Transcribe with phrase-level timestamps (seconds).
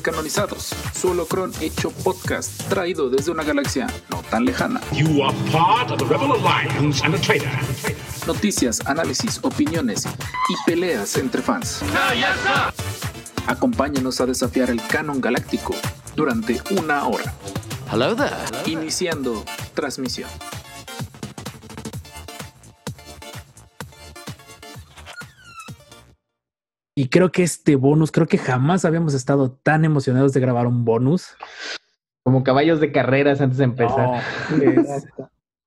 [0.00, 0.74] descanonizados.
[0.98, 4.80] Su holocron hecho podcast, traído desde una galaxia no tan lejana.
[4.92, 7.50] You are part of the Rebel Alliance and a traitor.
[8.26, 11.82] Noticias, análisis, opiniones y peleas entre fans.
[13.46, 15.74] Acompáñanos a desafiar el canon galáctico
[16.16, 17.34] durante una hora.
[17.92, 18.30] Hello there.
[18.64, 20.30] Iniciando transmisión.
[27.10, 31.36] Creo que este bonus, creo que jamás habíamos estado tan emocionados de grabar un bonus.
[32.22, 34.22] Como caballos de carreras antes de empezar.
[34.50, 35.06] No, es-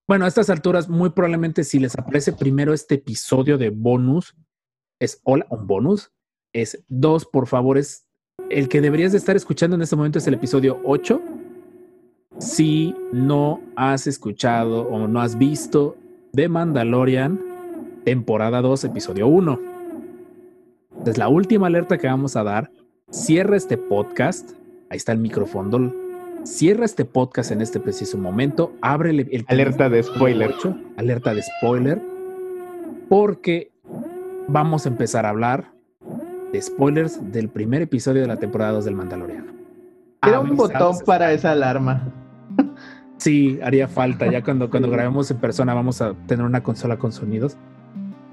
[0.08, 4.36] bueno, a estas alturas, muy probablemente si les aparece primero este episodio de bonus,
[5.00, 6.12] es hola, un bonus,
[6.54, 8.06] es dos, por favor, es
[8.50, 11.22] el que deberías de estar escuchando en este momento es el episodio 8.
[12.40, 15.96] Si no has escuchado o no has visto
[16.34, 17.40] The Mandalorian,
[18.06, 19.73] temporada 2, episodio 1.
[21.06, 22.72] Es la última alerta que vamos a dar.
[23.10, 24.52] Cierra este podcast.
[24.90, 25.94] Ahí está el micrófono.
[26.44, 28.74] Cierra este podcast en este preciso momento.
[28.82, 30.54] Abre el, el Alerta de spoiler.
[30.58, 32.02] 8, alerta de spoiler.
[33.10, 33.72] Porque
[34.48, 35.72] vamos a empezar a hablar
[36.54, 39.52] de spoilers del primer episodio de la temporada 2 del Mandaloriano.
[40.26, 42.12] Era un botón para esa alarma.
[43.18, 44.30] Sí, haría falta.
[44.30, 47.56] Ya cuando, cuando grabemos en persona vamos a tener una consola con sonidos.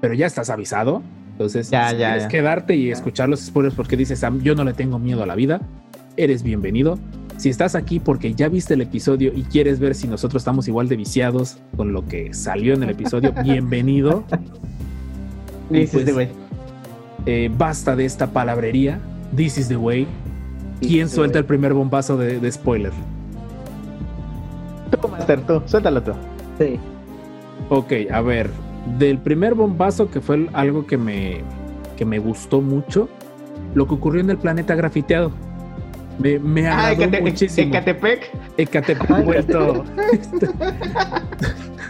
[0.01, 1.01] Pero ya estás avisado.
[1.41, 2.29] Entonces, Ya, si ya, quieres ya.
[2.29, 5.33] quedarte y escuchar los spoilers porque dices, "Sam, yo no le tengo miedo a la
[5.33, 5.59] vida,
[6.15, 6.99] eres bienvenido.
[7.37, 10.87] Si estás aquí porque ya viste el episodio y quieres ver si nosotros estamos igual
[10.87, 14.23] de viciados con lo que salió en el episodio, bienvenido.
[15.71, 16.29] Y pues,
[17.25, 18.99] eh, basta de esta palabrería.
[19.35, 20.05] This is the way.
[20.79, 22.91] ¿Quién suelta el primer bombazo de, de spoiler?
[24.91, 25.61] Tú, Master, tú.
[25.65, 26.11] Suéltalo tú.
[26.59, 26.79] Sí.
[27.69, 28.49] Ok, a ver.
[28.97, 31.41] Del primer bombazo, que fue algo que me,
[31.97, 33.07] que me gustó mucho,
[33.75, 35.31] lo que ocurrió en el planeta grafiteado.
[36.19, 37.67] Me, me Ah, agradó Ecate- muchísimo.
[37.69, 38.31] Ecatepec.
[38.57, 39.83] Ecatepec vuelto.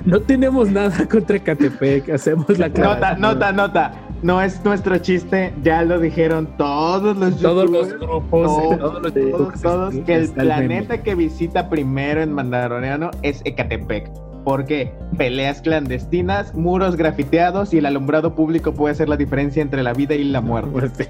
[0.06, 2.10] no tenemos nada contra Ecatepec.
[2.10, 3.94] Hacemos la Nota, nota, nota.
[4.24, 9.62] No es nuestro chiste, ya lo dijeron todos los Todos los grupos, todos, todos los
[9.62, 14.12] todos, este, que el planeta que visita primero en Mandaloriano es Ecatepec.
[14.44, 19.94] Porque peleas clandestinas, muros grafiteados y el alumbrado público puede hacer la diferencia entre la
[19.94, 21.10] vida y la muerte.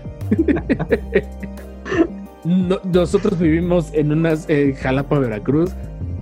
[2.44, 5.72] No- nosotros vivimos en unas eh, Jalapa, Veracruz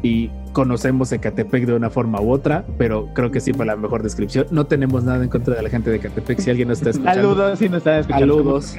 [0.04, 4.04] y conocemos Ecatepec de una forma u otra, pero creo que sí fue la mejor
[4.04, 4.46] descripción.
[4.52, 6.40] No tenemos nada en contra de la gente de Ecatepec.
[6.40, 8.62] Si alguien nos está escuchando, Saludos si nos están escuchando.
[8.62, 8.76] Saludos.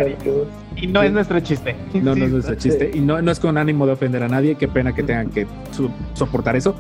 [0.77, 1.75] Y no es nuestro chiste.
[1.95, 2.91] No, no es nuestro chiste.
[2.93, 4.57] Y no, no es con ánimo de ofender a nadie.
[4.57, 5.47] Qué pena que tengan que
[6.15, 6.75] soportar eso.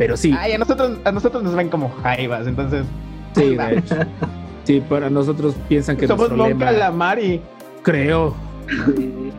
[0.00, 2.86] Pero sí, Ay, a nosotros, a nosotros nos ven como jaivas, entonces.
[3.34, 3.96] sí, de hecho.
[4.64, 7.42] Sí, para nosotros piensan que somos Mon Calamari.
[7.82, 8.34] creo,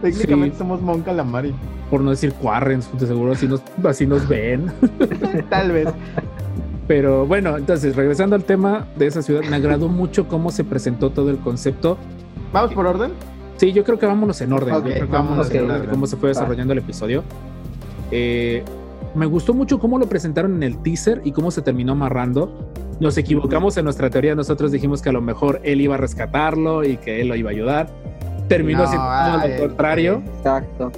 [0.03, 0.59] Técnicamente Sí.
[0.59, 1.51] somos Mon Calamari.
[1.89, 4.71] por no decir Quarrens, de seguro así nos, así nos ven.
[5.49, 5.87] Tal vez.
[6.87, 11.09] Pero bueno, entonces, regresando al tema de esa ciudad, me agradó mucho cómo se presentó
[11.09, 11.97] todo el concepto.
[12.53, 13.13] ¿Vamos por orden?
[13.57, 14.75] Sí, yo creo que vámonos en orden.
[14.75, 15.89] Yo creo que vámonos vámonos en en orden de orden.
[15.91, 17.23] cómo se fue desarrollando el episodio.
[18.11, 18.63] Eh,
[19.15, 22.71] me gustó mucho cómo lo presentaron en el teaser y cómo se terminó amarrando.
[22.99, 24.35] Nos equivocamos en nuestra teoría.
[24.35, 27.49] Nosotros dijimos que a lo mejor él iba a rescatarlo y que él lo iba
[27.49, 27.89] a ayudar.
[28.47, 30.23] Terminó No, siendo ay, lo contrario.
[30.37, 30.91] Exacto.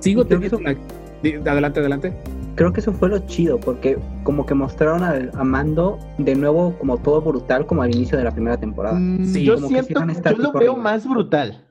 [0.00, 0.74] Sigo que teniendo la...
[1.22, 2.12] di- Adelante, adelante.
[2.56, 6.74] Creo que eso fue lo chido, porque como que mostraron al, a Mando de nuevo
[6.78, 8.98] como todo brutal como al inicio de la primera temporada.
[8.98, 10.76] Mm, Sí, yo como que siento, estar yo lo veo arriba.
[10.76, 11.66] más brutal.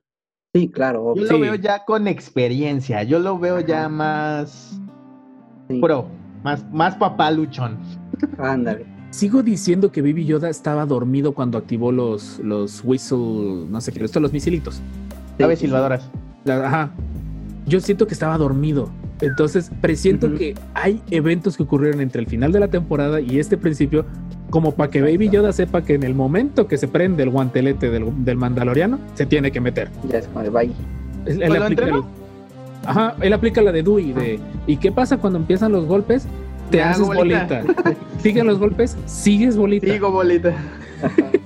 [0.55, 1.13] Sí, claro.
[1.15, 1.41] Yo lo Sí.
[1.41, 3.03] veo ya con experiencia.
[3.03, 4.79] Yo lo veo ya más
[5.69, 6.07] Sí, pro,
[6.43, 7.77] más, más papá luchón.
[8.39, 8.85] Ándale.
[9.11, 14.03] Sigo diciendo que Baby Yoda estaba dormido cuando activó los, los whistle, no sé qué,
[14.03, 14.81] estos los misilitos.
[15.41, 16.09] Aves sí, silbadoras.
[16.43, 16.91] La- ajá.
[17.67, 18.89] Yo siento que estaba dormido.
[19.21, 23.57] Entonces, presiento que hay eventos que ocurrieron entre el final de la temporada y este
[23.57, 24.05] principio,
[24.49, 27.89] como para que Baby Yoda sepa que en el momento que se prende el guantelete
[27.91, 29.89] del, del Mandaloriano, se tiene que meter.
[30.07, 30.71] Ya es como de bye.
[31.25, 32.07] Él, él ¿Pues lo entrenó?
[32.89, 34.13] Ajá, él aplica la de Dewey.
[34.13, 36.25] De, ¿Y qué pasa cuando empiezan los golpes?
[36.69, 37.61] Te Me haces bolita.
[37.63, 37.93] bolita.
[38.21, 39.85] Siguen los golpes, sigues bolita.
[39.91, 40.53] Digo, bolita.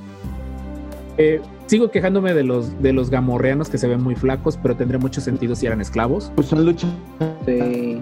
[1.18, 4.98] Eh, sigo quejándome de los, de los gamorreanos que se ven muy flacos, pero tendría
[5.00, 6.32] mucho sentido si eran esclavos.
[6.34, 6.90] Pues son luchas.
[7.46, 8.02] Sí.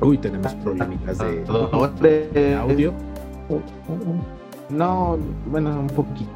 [0.00, 1.42] Uy, tenemos problemitas de
[2.32, 2.92] de audio.
[4.70, 5.18] No,
[5.50, 6.30] bueno, un poquito.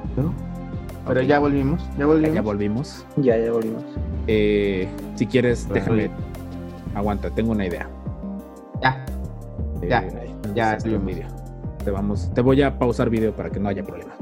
[1.06, 1.80] Pero ya volvimos.
[1.92, 2.34] Ya Ya, volvimos.
[2.34, 3.06] ya volvimos.
[3.16, 3.84] Ya, ya volvimos.
[4.26, 6.10] Eh, si quieres, déjame.
[6.94, 7.88] Aguanta, tengo una idea.
[8.82, 9.04] Ya.
[9.82, 11.28] Eh, Ya, ahí, ya video.
[11.84, 14.12] Te, vamos, te voy a pausar video para que no haya problema.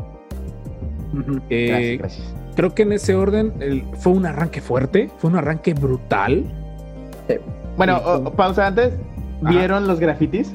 [1.49, 2.35] Eh, Gracias, gracias.
[2.55, 6.45] creo que en ese orden el- fue un arranque fuerte, fue un arranque brutal.
[7.77, 8.03] Bueno, Sí.
[8.07, 8.93] o- o- pausa antes.
[9.43, 9.51] Ajá.
[9.51, 10.53] ¿Vieron los grafitis?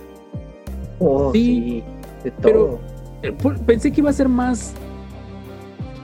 [1.00, 1.84] Oh, Sí,
[2.22, 2.24] sí.
[2.26, 2.42] De todo.
[2.42, 2.80] pero-
[3.24, 3.32] Eh,
[3.66, 4.74] Pensé que iba a ser más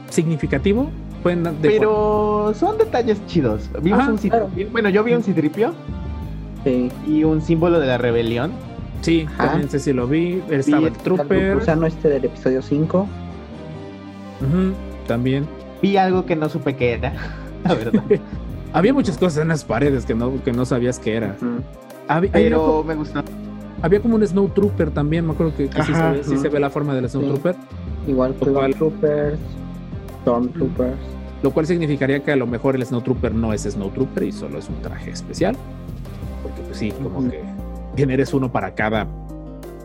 [0.10, 0.90] significativo.
[1.24, 3.70] Pueden de- Pero son detalles chidos.
[3.82, 4.68] Vimos Ajá, un citripio.
[4.72, 5.74] Bueno, yo vi un citripio
[6.64, 6.90] Sí.
[7.08, 8.52] y un símbolo de la rebelión.
[9.02, 9.50] Sí, Ajá.
[9.52, 10.42] también sé si lo vi.
[10.50, 10.64] El
[11.04, 11.38] Trooper.
[11.38, 13.08] El gusano este del episodio 5.
[14.42, 14.74] ujú,
[15.08, 15.46] también.
[15.82, 17.14] Vi algo que no supe qué era.
[17.64, 18.04] La verdad.
[18.74, 21.36] Había muchas cosas en las paredes que no, que no sabías que era.
[22.08, 23.22] Había Pero me gustó.
[23.82, 25.26] había como un Snow Trooper también.
[25.26, 27.30] Me acuerdo que, que sí, se ve, sí se ve la forma del Snow Sí.
[27.30, 27.56] Trooper.
[28.08, 29.40] Igual Lo cual- Clone Troopers,
[30.22, 30.98] Stormtroopers.
[31.42, 34.32] Lo cual significaría que a lo mejor el Snow Trooper no es Snow Trooper y
[34.32, 35.56] solo es un traje especial.
[36.44, 37.42] Porque pues sí, como que
[37.96, 39.08] tienes uno para cada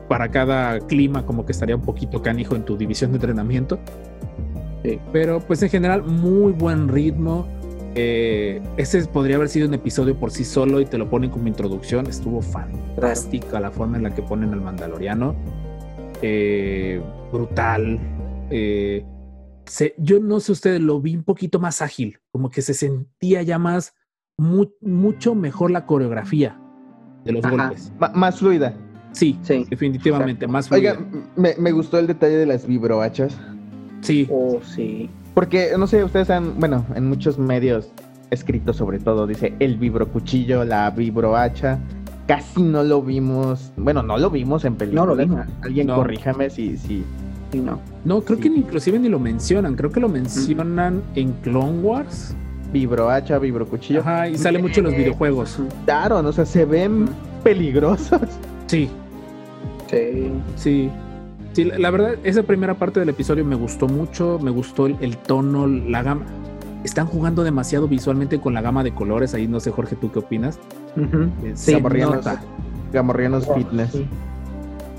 [0.08, 3.78] para cada clima, como que estaría un poquito canijo en tu división de entrenamiento.
[4.82, 4.98] Sí.
[5.12, 7.46] Pero pues en general, muy buen ritmo.
[7.96, 11.48] Eh, ese podría haber sido un episodio por sí solo y te lo ponen como
[11.48, 12.06] introducción.
[12.06, 15.34] Estuvo fantástica la forma en la que ponen al Mandaloriano.
[16.20, 17.00] Eh,
[17.32, 17.98] brutal.
[18.50, 19.04] Eh,
[19.66, 23.42] se- yo no sé ustedes, lo vi un poquito más ágil, como que se sentía
[23.42, 23.94] ya más,
[24.38, 26.58] mu- mucho mejor la coreografía
[27.24, 27.56] de los Ajá.
[27.68, 27.92] golpes.
[28.14, 28.74] Más fluida.
[29.12, 29.64] Sí, Sí.
[29.70, 30.92] definitivamente, más fluida.
[30.92, 31.06] Oiga,
[31.36, 33.36] me, me gustó el detalle de las vibrohachas.
[34.00, 35.08] Sí, Oh, sí.
[35.34, 37.90] Porque, no sé, ustedes han, bueno, en muchos medios
[38.30, 41.78] escritos sobre todo, dice el vibrocuchillo, la vibrohacha.
[42.26, 45.06] Casi no lo vimos, bueno, no lo vimos en películas.
[45.06, 45.46] No lo vimos.
[45.62, 45.96] Alguien No.
[45.96, 47.04] corríjame si, si.
[47.54, 47.78] Sí, no.
[48.04, 48.42] no, creo Sí.
[48.44, 52.34] que ni- inclusive ni lo mencionan, creo que lo mencionan en Clone Wars.
[52.72, 54.00] Vibrohacha, vibrocuchillo.
[54.00, 55.58] Ajá, y sale mucho en los videojuegos.
[55.58, 55.68] Ujú.
[55.84, 57.06] Claro, o sea, se ven
[57.44, 58.20] peligrosos.
[58.66, 58.88] Sí,
[59.90, 60.32] Sí.
[60.56, 60.90] sí.
[61.52, 64.96] Sí, la, la verdad, esa primera parte del episodio me gustó mucho, me gustó el,
[65.00, 66.22] el tono, la gama.
[66.82, 69.34] Están jugando demasiado visualmente con la gama de colores.
[69.34, 70.58] Ahí no sé, Jorge, ¿tú qué opinas?
[70.96, 72.42] Eh, Sí, nota.
[72.92, 73.92] Gamorreanos Oh, Fitness.
[73.92, 74.06] sí.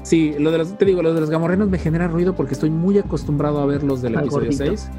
[0.05, 2.69] Sí, lo de los, te digo, lo de los gamorrenos me genera ruido porque estoy
[2.69, 4.65] muy acostumbrado a verlos del Al episodio gordito.
[4.77, 4.89] 6,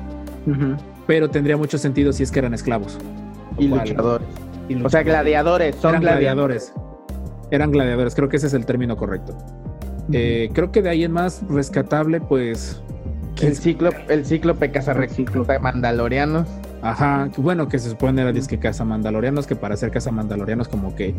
[0.48, 0.76] Ujú.
[1.06, 2.98] pero tendría mucho sentido si es que eran esclavos.
[3.56, 4.26] Y luchadores.
[4.68, 6.72] y O sea, gladiadores, son eran gladiadores.
[6.72, 7.48] gladiadores.
[7.52, 9.38] Eran gladiadores, creo que ese es el término correcto.
[10.10, 12.82] Eh, creo que de ahí en más rescatable, pues.
[13.40, 16.48] El ciclo, el cíclope El cazarrecluta mandalorianos.
[16.82, 20.96] Ajá, bueno, que se supone era disque caza mandalorianos, que para ser caza mandalorianos, como
[20.96, 21.14] que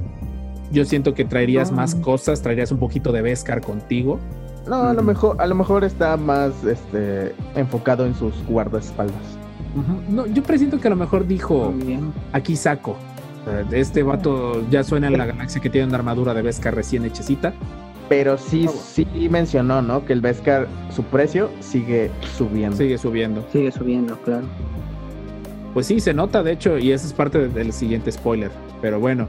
[0.71, 1.77] yo siento que traerías No.
[1.77, 4.19] más cosas, traerías un poquito de Beskar contigo.
[4.67, 5.07] No, a lo Ujú.
[5.07, 9.15] mejor, a lo mejor está más este enfocado en sus guardaespaldas.
[10.09, 11.73] No, yo presiento que a lo mejor dijo,
[12.33, 12.95] aquí saco.
[13.71, 17.53] Este vato ya suena en la galaxia que tiene una armadura de Beskar recién hechecita.
[18.09, 18.71] Pero sí, Oh.
[18.71, 20.05] sí mencionó, ¿no?
[20.05, 22.75] Que el Beskar, su precio sigue subiendo.
[22.77, 23.45] Sigue subiendo.
[23.51, 24.45] Sigue subiendo, claro.
[25.73, 28.49] Pues sí, se nota, de hecho, y ese es parte de- del siguiente spoiler.
[28.81, 29.27] Pero bueno,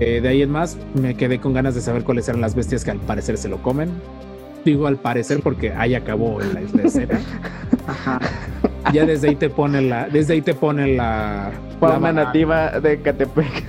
[0.00, 2.84] eh, de ahí en más, me quedé con ganas de saber cuáles eran las bestias
[2.84, 3.90] que al parecer se lo comen.
[4.64, 7.20] Digo al parecer porque ahí acabó la, la escena.
[7.86, 8.18] Ajá.
[8.92, 11.50] Ya desde ahí te pone la, desde ahí te pone la,
[11.80, 13.64] Fauna nativa de Catepec.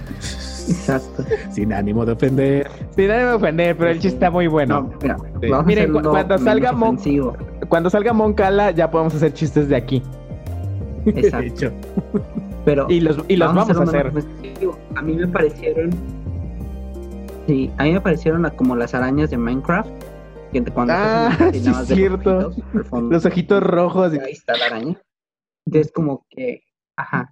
[0.68, 1.24] Exacto.
[1.52, 2.68] Sin ánimo de ofender.
[2.96, 4.82] Sin ánimo de ofender, pero el chiste está muy bueno.
[4.82, 5.66] No, mira, Sí.
[5.66, 6.98] Miren, cu- cuando salga Mon-.
[7.70, 10.02] Cuando salga Moncala, ya podemos hacer chistes de aquí.
[11.06, 11.72] De Exacto.
[12.66, 14.12] Pero Y los, y los vamos, a hacer.
[14.96, 15.92] A mí me parecieron.
[17.48, 19.90] Sí, a mí me parecieron como las arañas de Minecraft.
[20.52, 22.48] Que cuando Ah, sí es los cierto.
[22.48, 22.92] ojitos.
[23.12, 24.14] Los ojitos rojos.
[24.16, 25.02] y- Ahí está la araña.
[25.66, 26.62] Entonces, como que.
[26.98, 27.32] Ajá.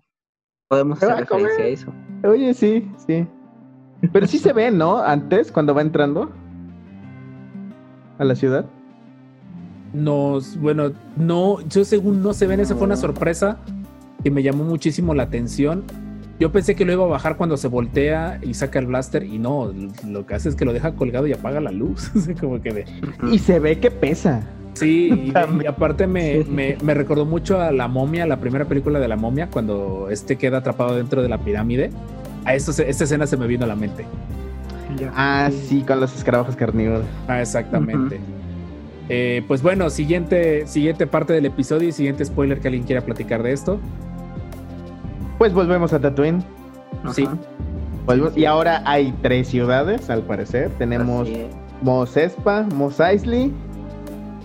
[0.69, 1.45] Podemos hacer comer.
[1.47, 1.93] referencia a eso.
[2.29, 3.25] Oye, sí, sí.
[4.11, 4.97] Pero sí se ve, ¿no?
[4.99, 6.31] Antes, cuando va entrando
[8.19, 8.65] a la ciudad.
[9.93, 13.57] Nos, bueno, no, yo según no se ven, esa fue una sorpresa
[14.23, 15.83] que me llamó muchísimo la atención.
[16.39, 19.37] Yo pensé que lo iba a bajar cuando se voltea y saca el blaster y
[19.37, 19.71] no,
[20.07, 22.11] lo que hace es que lo deja colgado y apaga la luz.
[22.39, 22.85] Como que de,
[23.31, 24.41] Y se ve que pesa.
[24.73, 26.49] Sí, y, aparte me, Sí.
[26.49, 30.35] me- me recordó mucho a La Momia, la primera película de La Momia, cuando este
[30.35, 31.91] queda atrapado dentro de la pirámide.
[32.45, 34.03] A esto, esta escena se me vino a la mente.
[35.15, 37.05] Ah, sí, con los escarabajos carnívoros.
[37.27, 38.19] Ah, exactamente.
[39.09, 43.43] Eh, pues bueno, siguiente, siguiente parte del episodio y siguiente spoiler que alguien quiera platicar
[43.43, 43.79] de esto.
[45.43, 46.41] Pues volvemos a Tatooine.
[47.11, 47.27] Sí.
[48.05, 50.71] Volvemos- Y ahora hay tres ciudades, al parecer.
[50.77, 51.27] Tenemos.
[51.81, 53.51] Mos Espa, Mos Eisley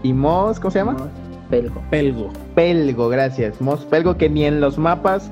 [0.02, 0.96] y Mos, ¿cómo se llama?
[1.50, 1.80] Pelgo.
[1.88, 2.30] Pelgo.
[2.56, 3.60] Pelgo, gracias.
[3.60, 5.30] Mos Pelgo, que ni en los mapas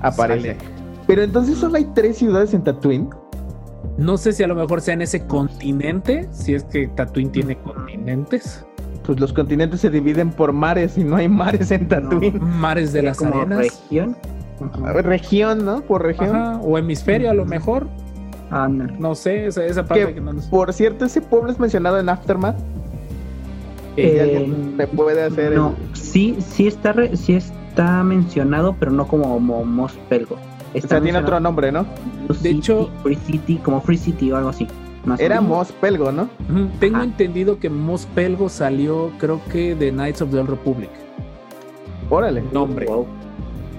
[0.00, 0.56] aparece.
[1.06, 3.08] Pero entonces solo hay tres ciudades en Tatooine.
[3.96, 7.56] No sé si a lo mejor sea en ese continente, si es que Tatooine tiene
[7.58, 8.66] continentes.
[9.06, 12.40] Pues los continentes se dividen por mares y no hay mares en Tatooine.
[12.40, 13.58] Mares de las como arenas.
[13.58, 14.16] región.
[14.60, 14.92] Ajá.
[15.02, 15.80] Región, ¿no?
[15.82, 16.34] Por región.
[16.36, 17.86] Ajá, o hemisferio a lo mejor.
[18.50, 18.86] Ah, no.
[18.98, 20.46] No sé, esa, esa parte Que, que no nos...
[20.46, 22.56] por cierto, ese pueblo es mencionado en Aftermath.
[23.96, 28.76] Eh, Si alguien me puede hacer el- No, sí, sí está, re- sí está mencionado,
[28.78, 30.34] pero no como Mo- Mos Pelgo.
[30.36, 30.38] O
[30.76, 31.86] Está sea, tiene otro nombre, ¿no?
[32.26, 34.66] como De hecho- Free City, como Free City o algo así.
[35.04, 35.56] más Era menos.
[35.58, 36.28] Mos Pelgo, ¿no?
[36.80, 37.04] Tengo Ajá.
[37.04, 40.90] entendido que Mos Pelgo salió, creo que de Knights of the Old Republic.
[42.10, 42.42] Órale.
[42.52, 42.86] Nombre.
[42.86, 43.06] Wow.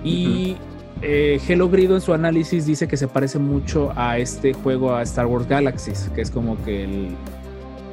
[0.05, 0.57] Y
[1.01, 5.01] eh, Hello Grido en su análisis dice que se parece mucho a este juego, a
[5.03, 7.15] Star Wars Galaxies, que es como que el,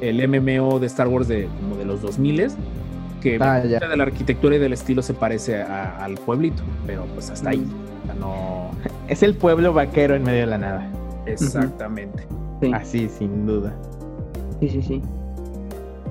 [0.01, 2.47] el MMO de Star Wars de, como de los 2000
[3.21, 7.29] que Ah, de la arquitectura y del estilo se parece a- al pueblito, pero pues
[7.29, 7.65] hasta ahí.
[8.03, 8.71] O sea, no
[9.07, 10.91] Es el pueblo vaquero en medio de la nada.
[11.25, 12.27] exactamente.
[12.61, 13.73] Sí, Así, sin duda.
[14.59, 15.01] sí, sí, sí.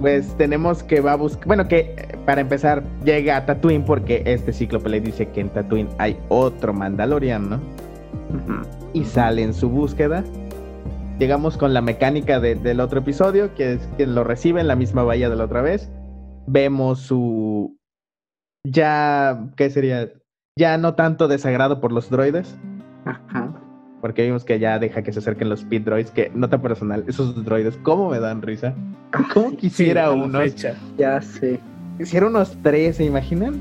[0.02, 1.46] Pues tenemos que va a buscar.
[1.46, 5.48] Bueno, que eh, para empezar, llega a Tatooine porque este cíclope le dice que en
[5.48, 7.56] Tatooine hay otro Mandalorian, ¿no?
[7.56, 8.66] Ujú.
[8.94, 10.24] Y sale en su búsqueda.
[11.20, 14.74] Llegamos con la mecánica de- del otro episodio, que es que lo recibe en la
[14.74, 15.88] misma bahía de la otra vez.
[16.48, 17.78] Vemos su.
[18.66, 19.46] Ya.
[19.56, 20.10] ¿Qué sería?
[20.58, 22.58] Ya no tanto desagrado por los droides.
[23.04, 23.41] Ajá.
[24.02, 27.42] Porque vimos que ya deja que se acerquen los speed droids, que nota personal, esos
[27.44, 28.74] droides, ¿cómo me dan risa?
[29.32, 30.42] ¿Cómo quisiera Sí, unos?
[30.42, 30.74] fecha.
[30.98, 31.60] Ya sé.
[31.98, 33.60] Quisiera unos tres, ¿se imaginan?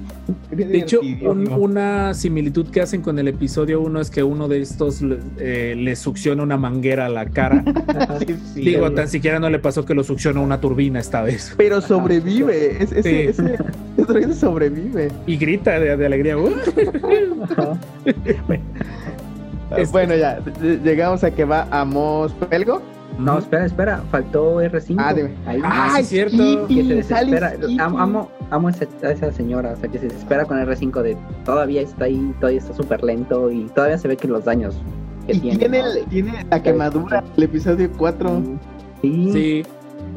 [0.50, 4.48] Sería De hecho, un- una similitud que hacen con el episodio 1 es que uno
[4.48, 7.64] de estos le- eh, le succiona una manguera a la cara.
[8.26, 8.62] Sí, sí.
[8.62, 8.96] Digo, sí.
[8.96, 11.54] tan siquiera no le pasó que lo succionó una turbina esta vez.
[11.58, 12.82] Pero sobrevive.
[12.84, 13.16] Es- ese, Sí.
[13.30, 15.10] ese, ese droide sobrevive.
[15.28, 16.36] Y grita de, de alegría.
[16.38, 16.50] ¡Uh!
[19.78, 20.40] Este- Bueno, ya.
[20.62, 22.82] Llegamos a que va a Mos Pelgo.
[23.20, 24.96] No, espera, espera, faltó R5.
[24.98, 25.32] Ah, dime.
[25.46, 25.60] Ahí.
[25.64, 26.68] Ah, sí, cierto.
[26.68, 27.54] que se desespera.
[27.80, 31.18] Amo, amo, a, esa, a esa señora, o sea, que se desespera con R5 de
[31.46, 34.76] todavía está ahí, todavía está súper lento y todavía se ve que los daños
[35.28, 35.58] que Y tiene.
[35.60, 35.92] tiene, ¿no?
[35.92, 38.42] el- tiene la quemadura del episodio 4.
[39.02, 39.64] Sí, Sí.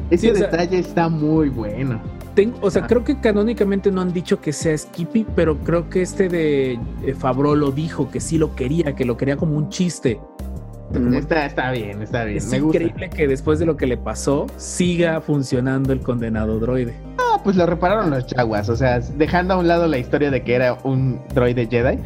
[0.09, 1.99] Ese Sí, o sea- detalle está muy bueno.
[2.35, 2.87] Tengo, o sea, Ah.
[2.87, 6.73] creo que canónicamente no han dicho que sea Skippy, pero creo que este de
[7.03, 10.19] eh, Fabro lo dijo, que sí lo quería, que lo quería como un chiste.
[10.91, 12.37] Mm, Está, está bien, está bien.
[12.37, 12.77] Es me gusta.
[12.83, 16.93] increíble que después de lo que le pasó, siga funcionando el condenado droide.
[17.17, 18.69] Ah, pues lo repararon los Jaguars.
[18.69, 21.97] O sea, dejando a un lado la historia de que era un droide Jedi.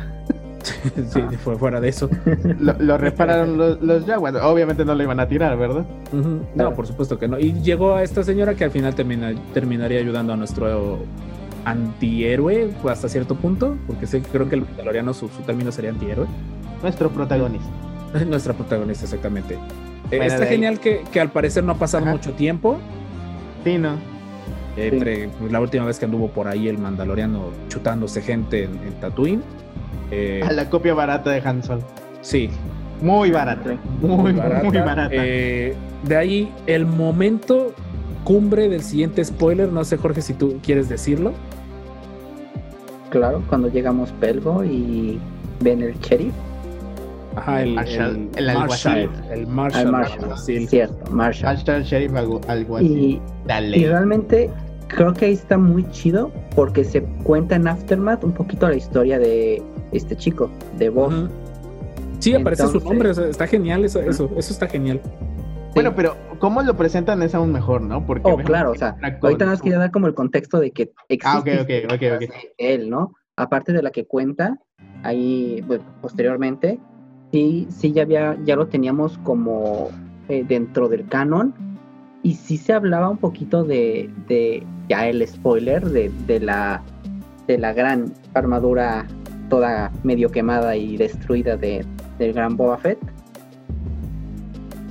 [0.63, 2.09] Sí, fue fuera de eso.
[2.59, 4.37] Lo, lo repararon los, los Jaguars.
[4.41, 5.85] Obviamente no lo iban a tirar, ¿verdad?
[6.11, 6.73] No, Claro.
[6.75, 7.39] por supuesto que no.
[7.39, 10.99] Y llegó a esta señora que al final termina- terminaría ayudando a nuestro
[11.65, 15.91] antihéroe hasta cierto punto, porque sé que creo que el mandaloriano su, su término sería
[15.91, 16.27] antihéroe.
[16.81, 17.69] Nuestro protagonista.
[18.27, 19.53] Nuestra protagonista, exactamente.
[19.55, 22.13] Eh, Bueno, está genial que, que al parecer no ha pasado Ajá.
[22.13, 22.77] mucho tiempo
[23.63, 23.95] Sí, ¿no?
[24.77, 29.41] entre la última vez que anduvo por ahí el mandaloriano chutándose gente en, en Tatooine.
[30.11, 31.81] Eh, A la copia barata de Han Solo.
[32.21, 32.49] sí,
[33.01, 33.75] Muy barata.
[34.01, 34.63] Muy, barata.
[34.63, 35.09] muy barata.
[35.13, 35.73] Eh,
[36.03, 37.73] de ahí el momento
[38.23, 39.71] cumbre del siguiente spoiler.
[39.71, 41.31] No sé, Jorge, si tú quieres decirlo.
[43.09, 45.19] Claro, cuando llegamos Pelgo y
[45.61, 46.33] ven el sheriff,
[47.35, 48.91] Ajá, el, Marshall, el Marshall, alguacil.
[48.91, 50.67] el al Marshall, Marshall, alguacil.
[50.67, 51.55] cierto, Marshall.
[51.55, 52.85] Hashtag Sheriff algo, algo así.
[52.87, 53.77] Y, Dale.
[53.77, 54.49] y realmente
[54.87, 59.17] creo que ahí está muy chido porque se cuenta en Aftermath un poquito la historia
[59.19, 59.61] de
[59.91, 61.13] este chico, de Bob.
[61.13, 61.29] Ujú.
[62.19, 65.01] Sí, aparece su nombre, o sea, está genial eso, eso, eso está genial.
[65.73, 68.05] Bueno, pero cómo lo presentan es aún mejor, ¿no?
[68.05, 71.51] Porque Oh, claro, o sea, ahorita nos quería dar como el contexto de que existe
[71.51, 73.13] Ah, de él, ¿no?
[73.37, 74.57] Aparte de la que cuenta
[75.03, 76.79] ahí pues, posteriormente,
[77.31, 79.89] sí, sí ya había, ya lo teníamos como
[80.27, 81.53] eh, dentro del canon
[82.23, 86.83] y sí se hablaba un poquito de, de ya el spoiler de, de la
[87.47, 89.07] de la gran armadura
[89.49, 91.85] toda medio quemada y destruida de,
[92.17, 92.99] del gran Boba Fett.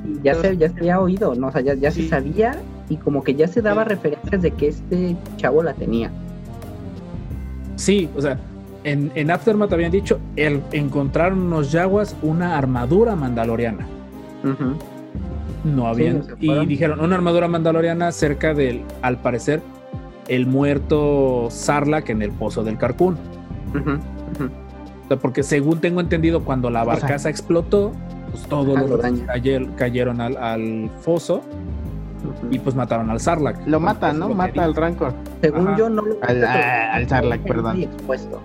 [0.07, 1.49] Y ya se, ya se había oído, ¿no?
[1.49, 2.03] O sea, ya, ya Sí.
[2.05, 2.57] se sabía
[2.89, 3.91] y como que ya se daba Sí.
[3.91, 6.11] referencias de que este chavo la tenía.
[7.77, 8.39] Sí, o sea,
[8.85, 13.87] en, en Aftermath habían dicho, el, encontraron unos yaguas una armadura mandaloriana.
[15.65, 16.23] No habían.
[16.41, 19.61] y dijeron, una armadura mandaloriana cerca del, al parecer,
[20.29, 23.17] el muerto Sarlacc en el pozo del Carcún.
[23.75, 27.93] O sea, porque según tengo entendido, cuando la sea, barcaza explotó,
[28.31, 29.01] pues todos los
[29.77, 31.41] cayeron al, al foso
[32.51, 33.67] y pues mataron al Sarlacc.
[33.67, 34.29] Lo mata, ¿no?
[34.31, 34.75] Mata al.
[34.75, 35.15] Rancor.
[35.41, 35.77] Según Ajá.
[35.79, 37.83] yo no lo Al- al Sarlacc, perdón.
[37.83, 38.41] expuesto.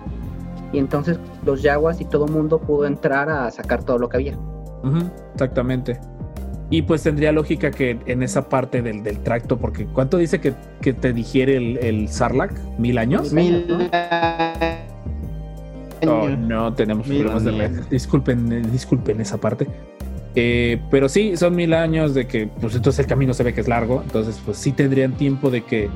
[0.72, 4.38] Y entonces los Yaguas y todo mundo pudo entrar a sacar todo lo que había.
[5.34, 6.00] Exactamente.
[6.70, 10.54] Y pues tendría lógica que en esa parte del, del tracto, porque ¿cuánto dice que,
[10.80, 12.52] que te digiere el, el Sarlacc?
[12.78, 13.32] ¿Mil años?
[13.32, 13.66] Mil
[16.08, 17.80] Oh, no, tenemos Mil problemas de red.
[17.90, 19.66] Disculpen, eh, disculpen esa parte.
[20.36, 23.60] Eh, pero sí, son mil años de que, pues entonces el camino se ve que
[23.60, 25.88] es largo, entonces pues sí tendrían tiempo de que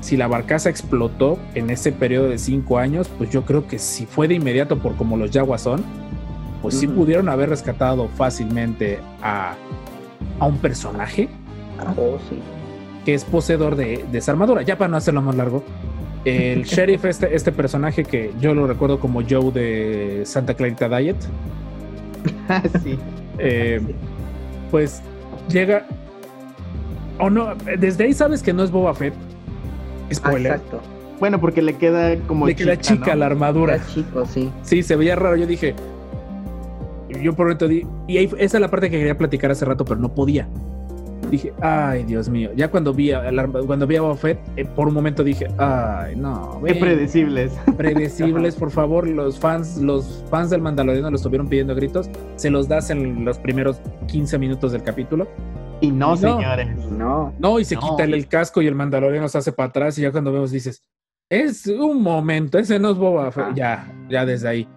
[0.00, 4.06] si la barcaza explotó en ese periodo de cinco años, pues yo creo que si
[4.06, 5.82] fue de inmediato por como los yaguas son,
[6.62, 9.54] pues sí pudieron haber rescatado fácilmente a,
[10.40, 11.28] a un personaje
[11.98, 12.38] Oh, sí.
[13.04, 14.62] que es poseedor de, de esa armadura.
[14.62, 15.62] Ya para no hacerlo más largo,
[16.24, 21.16] el sheriff, este, este personaje que yo lo recuerdo como Joe de Santa Clarita Diet,
[22.48, 22.98] Ah, sí.
[23.38, 23.80] eh,
[24.70, 25.02] pues
[25.48, 25.86] llega.
[27.18, 29.14] O no, desde ahí sabes que no es Boba Fett.
[30.12, 30.52] Spoiler.
[30.52, 30.80] exacto.
[31.20, 33.20] Bueno, porque le queda como Le queda chica ¿no?
[33.20, 33.76] la armadura.
[33.76, 34.50] Era chico, sí.
[34.62, 35.36] Sí, se veía raro.
[35.36, 35.74] Yo dije.
[37.22, 37.86] Yo por momento di.
[38.08, 40.48] Y ahí, esa es la parte que quería platicar hace rato, pero no podía.
[41.34, 42.50] Dije, ay, Dios mío.
[42.54, 43.24] Ya cuando vi a,
[43.66, 46.60] cuando vi a Boba Fett, eh, por un momento dije, ay, no.
[46.64, 47.52] Qué ven, predecibles.
[47.76, 49.08] predecibles, por favor.
[49.08, 52.08] Los fans, los fans del Mandaloriano lo estuvieron pidiendo a gritos.
[52.36, 55.26] Se los das en los primeros 15 minutos del capítulo.
[55.80, 56.36] Y no, Y no.
[56.38, 56.68] señores.
[56.92, 57.32] No.
[57.40, 57.80] No, y se No.
[57.80, 59.98] quita el, el casco y el Mandaloriano se hace para atrás.
[59.98, 60.84] Y ya cuando vemos, dices,
[61.28, 63.54] es un momento, ese no es Boba Fett.
[63.56, 64.68] Ya, ya desde ahí.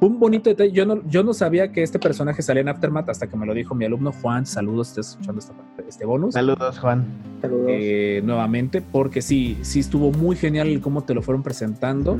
[0.00, 0.70] Un bonito detalle.
[0.70, 3.52] Yo no, yo no sabía que este personaje salía en Aftermath hasta que me lo
[3.54, 4.46] dijo mi alumno Juan.
[4.46, 6.34] Saludos, estás escuchando esta parte- este bonus.
[6.34, 7.04] Saludos, Juan.
[7.40, 7.66] Saludos.
[7.68, 12.18] eh, nuevamente, porque sí, sí estuvo muy genial el cómo te lo fueron presentando.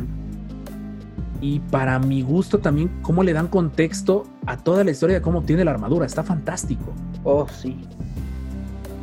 [1.40, 5.38] Y para mi gusto también, cómo le dan contexto a toda la historia de cómo
[5.40, 6.06] obtiene la armadura.
[6.06, 6.92] Está fantástico.
[7.22, 7.76] Oh, sí.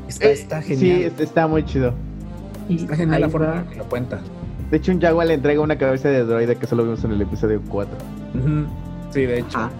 [0.07, 1.01] Está, Eh, está Sí, genial.
[1.03, 1.93] este está muy chido.
[2.69, 4.19] Y está genial la ahí forma va- en que lo cuenta.
[4.71, 7.21] De hecho, un Jaguar le entrega una cabeza de droide que solo vimos en el
[7.21, 7.95] episodio 4.
[8.35, 8.65] Ujú.
[9.11, 9.57] Sí, de hecho.
[9.57, 9.71] Ajá.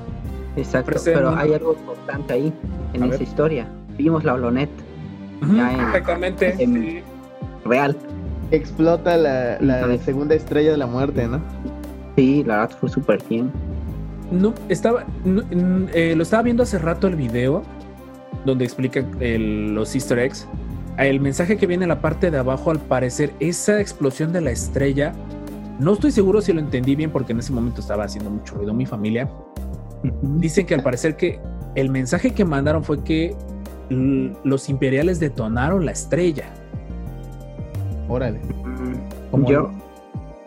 [0.58, 1.00] Exacto.
[1.06, 2.54] Pero hay algo importante ahí,
[2.94, 3.22] en A esa ver.
[3.22, 3.68] historia.
[4.03, 4.34] Vimos la
[5.74, 6.55] en- Exactamente.
[6.60, 7.00] en- sí.
[7.65, 7.96] real.
[8.51, 11.39] Explota la, la segunda estrella de la muerte, ¿no?
[12.15, 13.51] Sí, la verdad fue súper bien.
[14.31, 15.05] No, estaba.
[15.24, 15.42] no,
[15.94, 17.64] eh, lo estaba viendo hace rato el video
[18.46, 20.48] donde explica el- los Easter eggs.
[20.98, 24.51] El mensaje que viene en la parte de abajo, al parecer, esa explosión de la
[24.51, 25.14] estrella.
[25.79, 28.74] No estoy seguro si lo entendí bien porque en ese momento estaba haciendo mucho ruido
[28.74, 29.29] mi familia.
[30.22, 31.40] Dicen que al parecer que
[31.75, 33.35] el mensaje que mandaron fue que
[33.92, 36.46] los imperiales detonaron la estrella.
[38.08, 38.40] Órale.
[39.30, 39.72] Como Yo,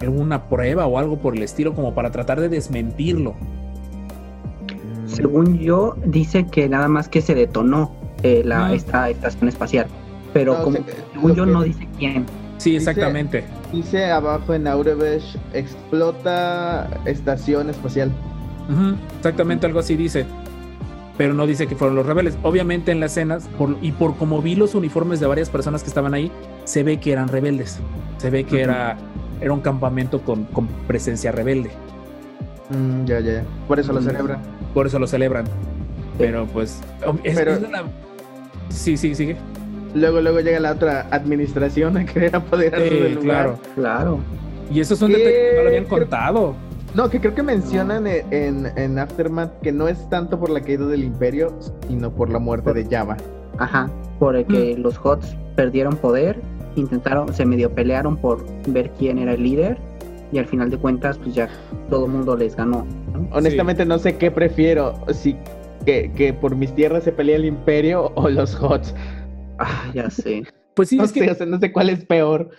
[0.01, 3.35] alguna prueba o algo por el estilo, como para tratar de desmentirlo.
[5.07, 9.87] según yo, dice que nada más que se detonó eh, la, esta estación espacial.
[10.33, 12.27] Pero No, como, se- según yo, que- no dice quién.
[12.59, 13.45] Sí, exactamente.
[13.73, 18.11] Dice abajo en Aurebesh, explota estación espacial.
[19.19, 20.25] Exactamente algo así dice.
[21.17, 22.37] Pero no dice que fueron los rebeldes.
[22.43, 25.89] Obviamente en las escenas, por- y por como vi los uniformes de varias personas que
[25.89, 26.31] estaban ahí,
[26.65, 27.79] se ve que eran rebeldes.
[28.19, 28.97] Se ve que era,
[29.41, 31.71] era un campamento con, con presencia rebelde.
[32.71, 33.43] Mm, ya, ya, ya.
[33.69, 34.05] Por eso lo Mm.
[34.05, 34.39] celebran.
[34.73, 35.45] Por eso lo celebran.
[36.19, 36.81] Pero pues.
[37.23, 37.61] es- Pero- es
[38.71, 39.37] Sí, sí, sigue.
[39.95, 43.25] Luego, luego llega la otra administración a querer apoderarse Sí, del lugar.
[43.25, 43.59] claro.
[43.77, 44.19] Claro.
[44.73, 45.19] Y esos son ¿Qué?
[45.19, 46.55] detalles que no lo habían Creo- contado.
[46.95, 50.61] No, que creo que mencionan en, en, en Aftermath que no es tanto por la
[50.61, 51.53] caída del imperio,
[51.89, 53.17] sino por la muerte de Java.
[53.59, 53.91] Ajá.
[54.19, 54.81] Porque Mm.
[54.83, 56.41] los HOTS perdieron poder,
[56.77, 59.77] intentaron, se medio pelearon por ver quién era el líder.
[60.33, 61.49] Y al final de cuentas, pues ya
[61.91, 62.87] todo el mundo les ganó.
[63.13, 63.29] ¿no?
[63.33, 65.37] Honestamente no sé qué prefiero, si
[65.85, 68.95] que, que por mis tierras se pelea el imperio o los HOTS.
[69.59, 70.45] Ah, ya sé.
[70.75, 72.51] Pues sí, No es sé, que o sea, no sé cuál es peor.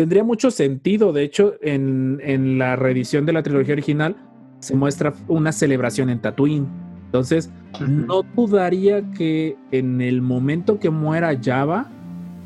[0.00, 1.12] Tendría mucho sentido.
[1.12, 4.16] De hecho, en, en la reedición de la trilogía original
[4.58, 6.66] se muestra una celebración en Tatooine.
[7.04, 7.50] Entonces,
[7.86, 11.86] no dudaría que en el momento que muera Java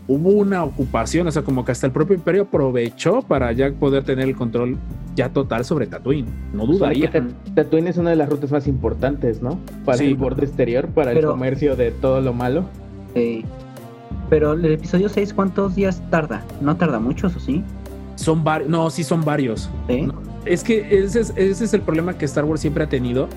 [0.08, 4.02] hubo una ocupación, o sea, como que hasta el propio imperio aprovechó para ya poder
[4.02, 4.76] tener el control
[5.14, 6.26] ya total sobre Tatooine.
[6.52, 7.12] No dudaría.
[7.54, 9.60] Tatooine es una de las rutas más importantes, ¿no?
[9.84, 10.06] Para Sí.
[10.06, 12.64] el borde exterior, para el comercio de todo lo malo.
[13.14, 13.44] Sí.
[14.30, 16.42] Pero el episodio 6, ¿cuántos días tarda?
[16.60, 17.62] No tarda mucho, ¿o sí?
[18.16, 19.70] Son varios, no, sí son varios.
[19.88, 20.02] Sí.
[20.02, 20.14] No,
[20.44, 23.28] Es que ese es, ese es el problema que Star Wars siempre ha tenido.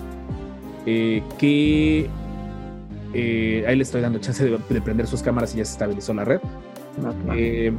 [0.86, 2.10] eh, que
[3.14, 6.14] eh, ahí le estoy dando chance de, de prender sus cámaras y ya se estabilizó
[6.14, 6.40] la red.
[7.02, 7.16] Claro.
[7.36, 7.74] eh,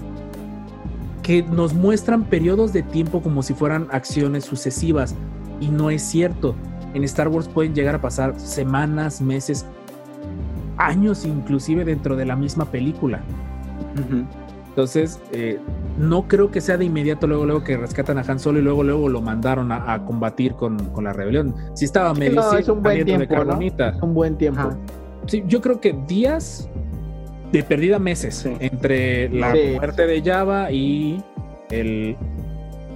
[1.23, 5.15] que nos muestran periodos de tiempo como si fueran acciones sucesivas.
[5.61, 6.55] Y no es cierto.
[6.95, 9.67] En Star Wars pueden llegar a pasar semanas, meses,
[10.79, 13.21] años inclusive dentro de la misma película.
[14.69, 15.59] Entonces, eh,
[15.99, 18.85] no creo que sea de inmediato luego, luego que rescatan a Han Solo y luego,
[18.85, 21.55] luego lo mandaron a, a combatir con, con la rebelión.
[21.75, 23.35] Sí estaba medio No, sí, es un buen de tiempo,
[24.03, 24.61] un buen tiempo.
[24.61, 24.77] Ajá.
[25.27, 26.69] Sí, yo creo que días
[27.51, 28.53] de perdida meses Sí.
[28.61, 29.59] entre la Sí.
[29.75, 31.23] muerte de Java y
[31.71, 32.17] el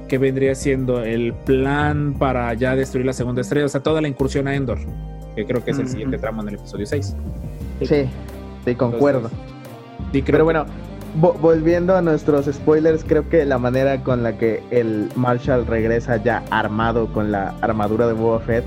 [0.09, 4.09] que vendría siendo el plan para ya destruir la segunda estrella, o sea, toda la
[4.09, 4.79] incursión a Endor.
[5.35, 7.16] que creo que es el siguiente tramo en el episodio 6.
[7.87, 8.05] Sí,
[8.64, 9.29] sí, concuerdo.
[10.12, 10.66] Sí, creo Pero bueno,
[11.21, 16.16] vo- volviendo a nuestros spoilers, creo que la manera con la que el Marshall regresa
[16.23, 18.64] ya armado con la armadura de Boba Fett,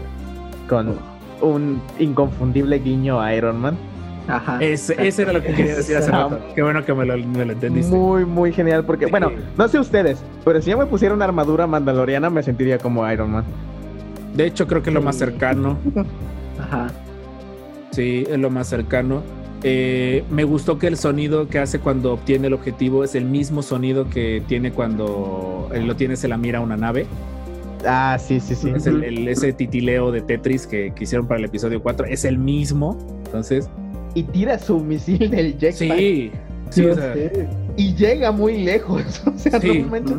[0.70, 0.96] con
[1.42, 3.78] un inconfundible guiño a Iron Man,
[4.28, 4.58] Ajá.
[4.60, 6.40] Ese, ese era lo que quería decir hace Esa- rato.
[6.56, 7.96] Qué bueno que me lo, me lo entendiste.
[7.96, 9.12] muy, muy genial, porque, Sí.
[9.12, 13.08] bueno, no sé ustedes, pero si yo me pusiera una armadura mandaloriana, me sentiría como
[13.12, 13.44] Iron Man.
[14.34, 15.78] De hecho, creo que es lo más cercano.
[16.60, 16.88] Ajá.
[17.96, 19.24] Sí, es lo más cercano.
[19.64, 23.64] Eh, me gustó que el sonido que hace cuando obtiene el objetivo es el mismo
[23.64, 27.08] sonido que tiene cuando eh, lo tiene, se la mira a una nave.
[27.88, 28.70] Ah, sí, sí, sí.
[28.76, 32.06] Es el, el- ese titileo de Tetris que, que hicieron para el episodio 4.
[32.08, 32.98] Es el mismo.
[33.26, 33.70] Entonces,
[34.14, 35.98] Y tira su misil del jetpack.
[35.98, 36.32] sí.
[36.72, 37.14] Sí, o sea.
[37.78, 39.22] Y llega muy lejos.
[39.28, 39.80] O sea, Sí.
[39.84, 40.18] no, manches,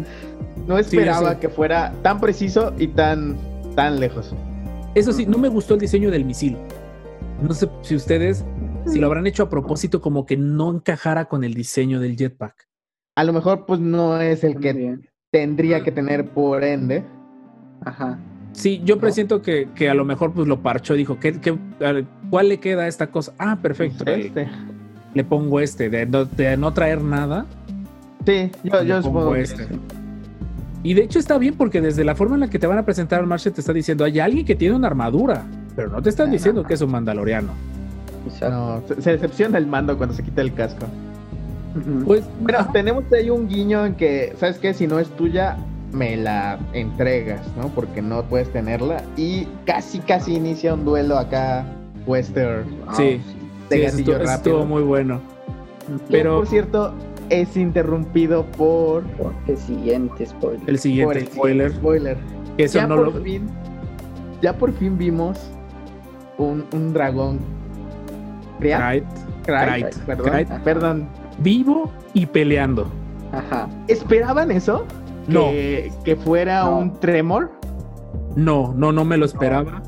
[0.66, 1.38] no esperaba sí.
[1.40, 3.36] que fuera tan preciso y tan,
[3.74, 4.34] tan lejos.
[4.94, 6.56] Eso sí, no me gustó el diseño del misil.
[7.42, 8.44] No sé si ustedes,
[8.86, 12.66] si lo habrán hecho a propósito, como que no encajara con el diseño del jetpack.
[13.16, 14.98] A lo mejor, pues no es el que
[15.30, 17.04] tendría que tener por ende.
[17.84, 18.18] Ajá.
[18.52, 19.00] Sí, yo ¿No?
[19.02, 21.58] presiento que, que a lo mejor pues lo parchó, dijo, ¿qué, qué,
[22.30, 23.34] ¿cuál le queda a esta cosa?
[23.38, 24.48] Ah, perfecto, Pues, le, este.
[25.12, 27.44] le pongo este, de no, de no traer nada.
[28.24, 29.64] Sí, yo, Le yo pongo supongo que este.
[29.68, 29.80] sí.
[30.82, 32.84] Y de hecho está bien porque desde la forma en la que te van a
[32.84, 35.44] presentar al Marshall te está diciendo, hay alguien que tiene una armadura,
[35.76, 37.52] pero no te están diciendo que es un mandaloriano.
[38.26, 38.50] Exacto.
[38.50, 40.86] No, se, se decepciona el mando cuando se quita el casco.
[42.06, 44.72] Pues, Bueno, ajá, tenemos ahí un guiño en que, ¿sabes qué?
[44.72, 45.58] Si no es tuya,
[45.92, 47.68] me la entregas, ¿no?
[47.68, 49.02] Porque no puedes tenerla.
[49.16, 51.64] Y casi, casi inicia un duelo acá,
[52.06, 53.20] western, Ah, sí.
[53.68, 54.34] de sí, gatillo estuvo, eso rápido.
[54.56, 55.20] estuvo muy bueno.
[55.88, 55.98] Ujú.
[55.98, 56.94] Que, pero- por cierto,
[57.28, 59.04] es interrumpido por...
[59.46, 60.60] El siguiente spoiler.
[60.60, 62.16] El por siguiente el spoiler, spoiler.
[62.56, 63.22] eso ya no por lo...
[63.22, 63.48] fin,
[64.40, 65.38] ya por fin vimos
[66.38, 67.38] un, un dragón.
[68.60, 69.04] Krayt,
[69.44, 70.48] Krayt, perdón, Krayt.
[70.64, 71.08] perdón.
[71.38, 72.86] vivo y peleando.
[73.32, 73.68] Ajá.
[73.88, 74.84] ¿Esperaban eso?
[75.28, 75.50] No.
[75.50, 76.78] Que, que fuera No.
[76.78, 77.50] un tremor.
[78.34, 79.82] No, no, no me lo esperaba.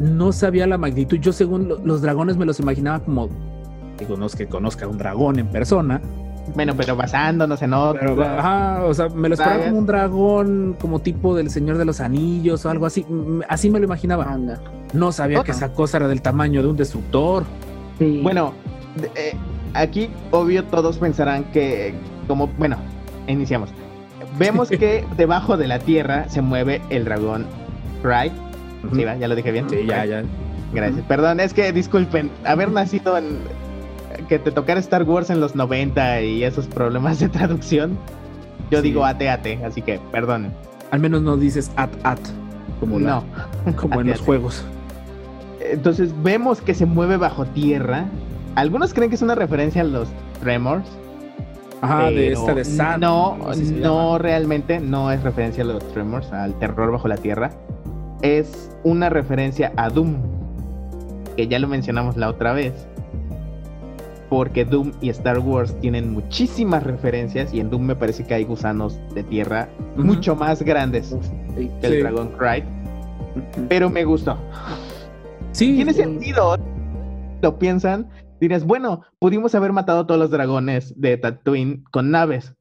[0.00, 1.18] No sabía la magnitud.
[1.18, 3.28] Yo según lo- los dragones me los imaginaba como,
[3.98, 6.00] digo, no es que conozca un dragón en persona,
[6.54, 8.16] Bueno, pero basándonos en otro.
[8.16, 11.84] pero ajá, o sea, me lo esperaba como un dragón, como tipo del Señor de
[11.84, 13.04] los Anillos o algo así.
[13.08, 14.24] Mm, Así me lo imaginaba.
[14.24, 14.60] Anda.
[14.92, 17.44] No sabía que esa cosa era del tamaño de un destructor.
[17.98, 18.20] Sí.
[18.22, 18.52] Bueno,
[19.14, 19.34] eh,
[19.74, 21.94] aquí obvio todos pensarán que,
[22.26, 22.76] como, bueno,
[23.26, 23.70] iniciamos.
[24.38, 27.46] Vemos que debajo de la tierra se mueve el dragón
[28.02, 28.32] Cry.
[28.94, 29.68] Sí, va, ya lo dije bien.
[29.68, 30.22] Sí, ya, ya.
[30.72, 31.04] Gracias.
[31.06, 33.38] Perdón, es que disculpen, haber nacido en
[34.28, 37.98] que te tocara Star Wars en los 90 y esos problemas de traducción.
[38.70, 38.84] Yo Sí.
[38.88, 40.52] digo ate ate, así que perdonen.
[40.90, 42.18] Al menos no dices at at,
[42.80, 43.22] como, la-
[43.66, 43.72] No.
[43.76, 44.24] como en los ate.
[44.24, 44.64] juegos.
[45.60, 48.06] Entonces vemos que se mueve bajo tierra.
[48.56, 50.08] Algunos creen que es una referencia a los
[50.40, 50.86] Tremors.
[51.82, 53.02] Ajá, de esta de Sand.
[53.02, 53.38] No,
[53.80, 57.50] no realmente, no es referencia a los Tremors, al terror bajo la tierra.
[58.22, 60.16] Es una referencia a Doom,
[61.36, 62.86] que ya lo mencionamos la otra vez.
[64.30, 68.44] Porque Doom y Star Wars tienen muchísimas referencias y en Doom me parece que hay
[68.44, 71.14] gusanos de tierra mucho más grandes
[71.56, 71.68] Sí.
[71.80, 72.00] que el.
[72.00, 72.64] Dragon Cry.
[73.68, 74.38] Pero me gustó.
[75.52, 76.56] Sí, Tiene sentido.
[77.42, 78.08] Lo piensan,
[78.40, 82.54] dirás, bueno, pudimos haber matado a todos los dragones de Tatooine con naves.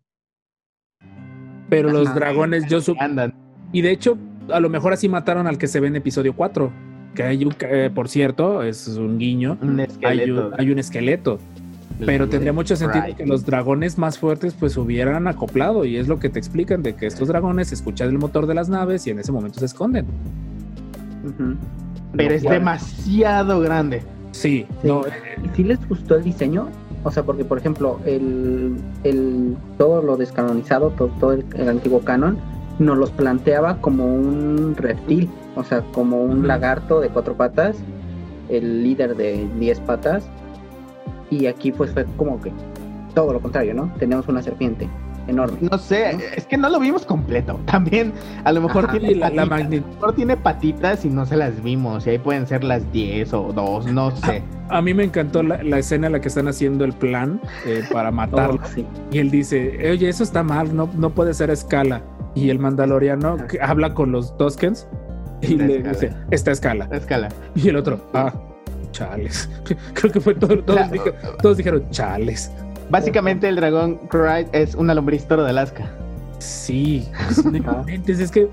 [1.69, 3.35] pero los dragones, yo su- Andan.
[3.71, 4.17] Y de hecho,
[4.51, 6.71] a lo mejor así mataron al que se ve en episodio 4.
[7.15, 9.57] Que hay un, eh, por cierto, es un guiño.
[9.61, 11.39] Un Hay un, hay un esqueleto.
[12.05, 15.83] Pero tendría mucho sentido que los dragones más fuertes pues hubieran acoplado.
[15.83, 18.69] Y es lo que te explican de que estos dragones escuchan el motor de las
[18.69, 20.05] naves y en ese momento se esconden.
[22.15, 24.01] Pero es cual- demasiado grande.
[24.31, 24.87] Sí, Sí.
[24.87, 25.01] no,
[25.43, 26.69] ¿Y si les gustó el diseño?
[27.03, 31.99] O sea, porque por ejemplo, el, el todo lo descanonizado, todo, todo el, el antiguo
[32.01, 32.37] canon,
[32.77, 37.77] nos los planteaba como un reptil, o sea, como un lagarto de cuatro patas,
[38.49, 40.23] el líder de diez patas,
[41.29, 42.51] y aquí pues fue como que
[43.13, 43.91] todo lo contrario, ¿no?
[43.99, 44.89] Tenemos una serpiente
[45.27, 45.57] enorme.
[45.61, 47.59] No sé, es que no lo vimos completo.
[47.65, 48.97] También, a lo mejor Ajá.
[48.97, 49.85] tiene la, la patitas, magnitud.
[49.85, 52.07] a lo mejor tiene patitas y no se las vimos.
[52.07, 54.43] Y ahí pueden ser las 10 o 2, no sé.
[54.69, 57.83] A mí me encantó la, la escena en la que están haciendo el plan eh,
[57.91, 58.59] para matarlo.
[58.63, 58.85] Oh, sí.
[59.11, 62.01] Y él dice, oye, eso está mal, no, no puede ser a escala.
[62.35, 64.87] Y el mandaloriano que habla con los Toskens
[65.41, 65.93] y Está a le escala.
[65.93, 66.87] dice, esta escala.
[66.89, 67.29] La escala.
[67.55, 68.33] Y el otro, ah,
[68.91, 69.49] chales.
[69.93, 72.51] Creo que fue todo, todos, La- dije- todos dijeron, chales.
[72.89, 75.89] Básicamente el dragón Cry es una lombriz toro de Alaska.
[76.39, 78.49] Sí, pues, no inventes, es que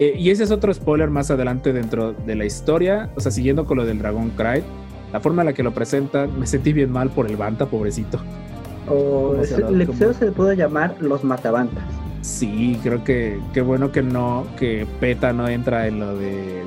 [0.00, 3.10] Eh, y ese es otro spoiler más adelante dentro de la historia.
[3.16, 4.62] O sea, siguiendo con lo del Dragon Cry,
[5.12, 8.20] la forma en la que lo presentan, me sentí bien mal por el Banta, pobrecito.
[8.88, 11.82] O ¿Cómo es- el episodio se le puede llamar Los Matabantas.
[12.20, 16.62] Sí, creo que qué bueno que no, que PETA no entra en lo de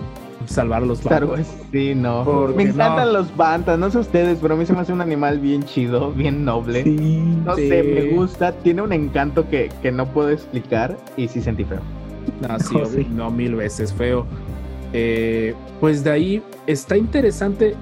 [0.46, 1.04] salvar a los.
[1.06, 2.24] Wars, sí, no.
[2.24, 3.14] Porque Me encantan no.
[3.20, 6.12] los bantas, no sé ustedes, pero a mí se me hace un animal bien chido,
[6.14, 6.84] bien noble.
[6.86, 7.68] No Sí.
[7.68, 11.82] sé, me gusta, tiene un encanto que, que no puedo explicar y sí sentí feo.
[12.48, 13.08] No, sí, No, sí.
[13.12, 14.26] no mil veces feo.
[14.94, 17.76] Eh, pues de ahí está interesante.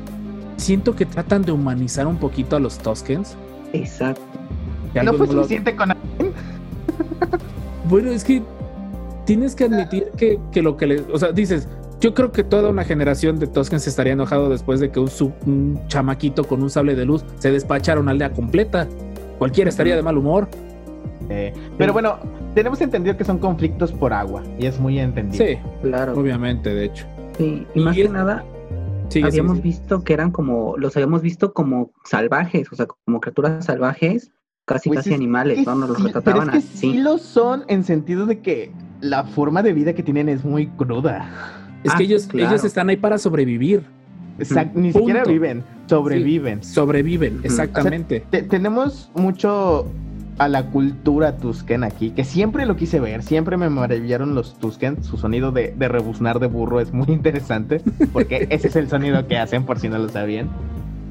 [0.58, 3.38] Siento que tratan de humanizar un poquito a los Toskens.
[3.74, 4.22] Exacto.
[4.94, 5.92] que ¿No fue no suficiente con
[7.90, 8.42] Bueno, es que
[9.26, 11.02] tienes que admitir que, que lo que le.
[11.12, 11.68] O sea, dices,
[12.00, 15.34] yo creo que toda una generación de Toskens estaría enojado después de que un, sub-
[15.46, 18.88] un chamaquito con un sable de luz se despachara una aldea completa.
[19.38, 20.48] Cualquiera estaría de mal humor.
[21.30, 22.18] Eh, pero bueno,
[22.56, 25.46] tenemos entendido que son conflictos por agua y es muy entendido.
[25.46, 26.14] Sí, Claro.
[26.20, 27.06] obviamente, de hecho.
[27.38, 28.44] Sí, Y Y más es- que nada,
[29.24, 34.32] habíamos visto que eran como, los habíamos visto como salvajes, o sea, como criaturas salvajes,
[34.76, 35.76] casi Pues casi es animales, ¿no?
[35.76, 36.78] Nos los sí, retrataban pero es que así.
[36.78, 40.68] sí lo son en sentido de que la forma de vida que tienen es muy
[40.68, 41.30] cruda.
[41.84, 42.50] Es Ah, que ellos, claro.
[42.50, 43.84] ellos están ahí para sobrevivir.
[44.38, 45.00] Exact- ni Punto.
[45.00, 46.64] siquiera viven, sobreviven.
[46.64, 48.24] Sobreviven, exactamente.
[48.30, 49.86] Te- tenemos mucho
[50.38, 55.04] a la cultura Tusken aquí, que siempre lo quise ver, siempre me maravillaron los Tusken,
[55.04, 57.82] su sonido de, de rebuznar de burro es muy interesante,
[58.14, 60.50] porque ese es el sonido que hacen, por si no lo sabían.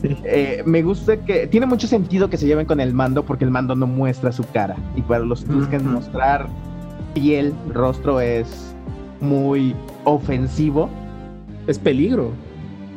[0.03, 0.17] Sí.
[0.25, 3.51] Eh, me gusta que tiene mucho sentido que se lleven con el mando, porque el
[3.51, 5.91] mando no muestra su cara, y para los Tusken Ujú.
[5.91, 6.47] mostrar
[7.15, 8.75] piel, rostro es
[9.21, 10.89] muy ofensivo.
[11.67, 12.31] Es peligro.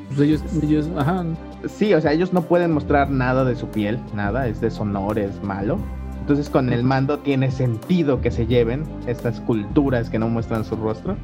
[0.09, 1.25] Pues ellos, ellos, ajá.
[1.67, 5.41] Sí, o sea, ellos no pueden mostrar nada de su piel, nada, es deshonor, es
[5.43, 5.77] malo.
[6.21, 10.75] Entonces con el mando tiene sentido que se lleven estas culturas que no muestran su
[10.75, 11.15] rostro.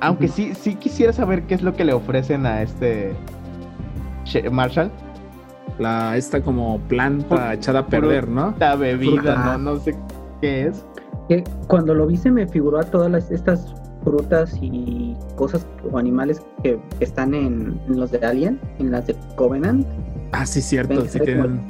[0.00, 3.14] Aunque sí, sí quisiera saber qué es lo que le ofrecen a este
[4.50, 4.90] Marshall.
[5.78, 8.54] La, esta como planta echada a perder, ¿no?
[8.58, 9.58] La bebida, Fruta.
[9.58, 9.94] no, no sé
[10.40, 10.84] qué es.
[11.28, 15.98] Que cuando lo vi se me figuró a todas las, estas frutas y cosas o
[15.98, 19.86] animales que están en, en los de Alien, en las de Covenant.
[20.32, 20.96] Ah, sí, cierto.
[20.96, 21.60] Ven, Sí como-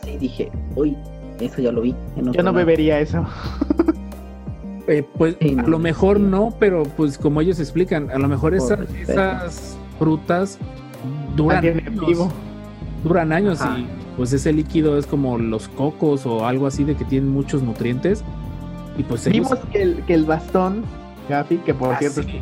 [0.00, 0.96] Así dije, uy,
[1.40, 1.94] eso ya lo vi.
[2.16, 2.52] en Yo no lado".
[2.56, 3.26] bebería eso.
[4.86, 6.22] eh, pues Sí, a lo mejor sí.
[6.22, 9.12] no, pero pues como ellos explican, a lo mejor Por esas, respeto.
[9.12, 10.58] esas frutas
[11.36, 12.32] duran años, vivo.
[13.02, 13.78] duran años Ajá.
[13.78, 17.62] y pues ese líquido es como los cocos o algo así de que tienen muchos
[17.62, 18.22] nutrientes
[18.96, 20.82] y pues ellos- Vimos que el, que el bastón,
[21.28, 22.40] Gafi, que por Ah, cierto sí.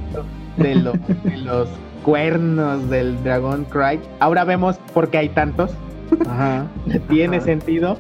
[0.59, 1.69] de, lo- de los
[2.05, 4.01] cuernos del Dragon Cry.
[4.21, 5.71] Ahora vemos por qué hay tantos.
[6.29, 6.67] Ajá.
[7.09, 7.47] Tiene Ajá.
[7.47, 7.97] sentido.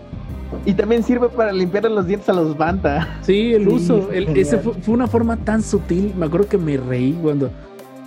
[0.66, 3.08] Y también sirve para limpiarle los dientes a los Banta.
[3.22, 4.10] Sí, el Sí, uso.
[4.12, 6.12] el- ese fue, fue una forma tan sutil.
[6.18, 7.50] Me acuerdo que me reí cuando,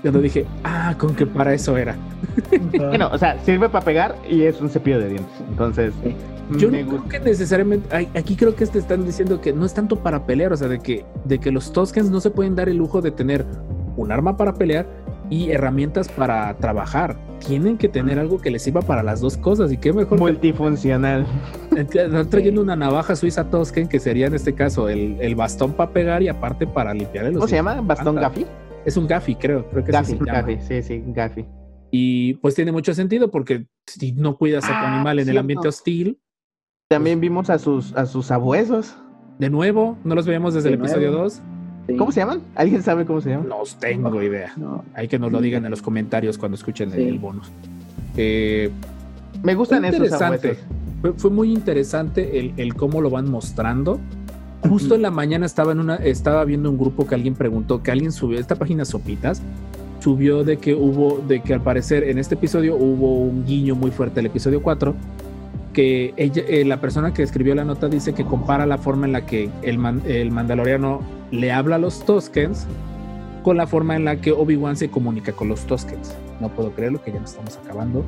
[0.03, 1.95] cuando dije, ah, con que para eso era.
[2.77, 5.35] Bueno, o sea, sirve para pegar y es un cepillo de dientes.
[5.49, 6.15] Entonces, Sí.
[6.59, 8.09] Yo no creo que necesariamente.
[8.15, 10.79] Aquí creo que te están diciendo que no es tanto para pelear, o sea, de
[10.79, 13.45] que, de que los Toskens no se pueden dar el lujo de tener
[13.97, 14.85] un arma para pelear
[15.29, 17.17] y herramientas para trabajar.
[17.39, 19.71] Tienen que tener algo que les sirva para las dos cosas.
[19.71, 21.25] Y qué mejor que Multifuncional.
[21.75, 25.91] están trayendo una navaja suiza Tosken, que sería en este caso el, el bastón para
[25.91, 27.81] pegar y aparte para limpiar el ¿Cómo se llama?
[27.81, 28.15] ¿Bastón.
[28.15, 28.45] Gafi?
[28.85, 29.67] Es un Gafi, creo.
[29.69, 30.41] Creo que Gafi, sí se llama.
[30.41, 31.45] Gafi, sí, sí, Gafi.
[31.97, 35.37] Y pues tiene mucho sentido porque si no cuidas a tu Ah, animal en el
[35.37, 36.19] ambiente hostil,
[36.89, 38.95] También vimos a sus, a sus abuesos.
[39.39, 41.23] de nuevo, no los veíamos desde De el episodio nuevo.
[41.23, 41.41] 2.
[41.87, 41.95] Sí.
[41.95, 42.41] ¿Cómo se llaman?
[42.55, 43.47] ¿Alguien sabe cómo se llaman?
[43.47, 44.51] No tengo idea.
[44.57, 44.83] No.
[44.93, 47.07] Hay que nos lo digan en los comentarios cuando escuchen el, Sí.
[47.07, 47.49] el bonus.
[48.17, 48.69] Eh,
[49.43, 50.57] Me gustan fue esos abuesos.
[51.01, 53.99] Fue, fue muy interesante el, el cómo lo van mostrando.
[54.67, 57.91] Justo en la mañana estaba en una, estaba viendo un grupo que alguien preguntó, que
[57.91, 59.41] alguien subió, esta página Sopitas,
[60.05, 63.89] subió de que hubo, de que al parecer en este episodio hubo un guiño muy
[63.89, 64.93] fuerte al episodio 4,
[65.73, 69.13] que ella, eh, la persona que escribió la nota dice que compara la forma en
[69.13, 70.99] la que el, man- el mandaloriano
[71.31, 72.67] le habla a los Toskens
[73.41, 76.15] con la forma en la que Obi-Wan se comunica con los Toskens.
[76.39, 78.05] No puedo creerlo que ya nos estamos acabando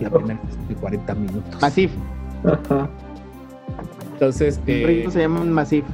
[0.00, 1.62] la primera de 40 minutos.
[1.62, 1.92] Masif.
[4.14, 5.84] Entonces, eh, se llaman Masif.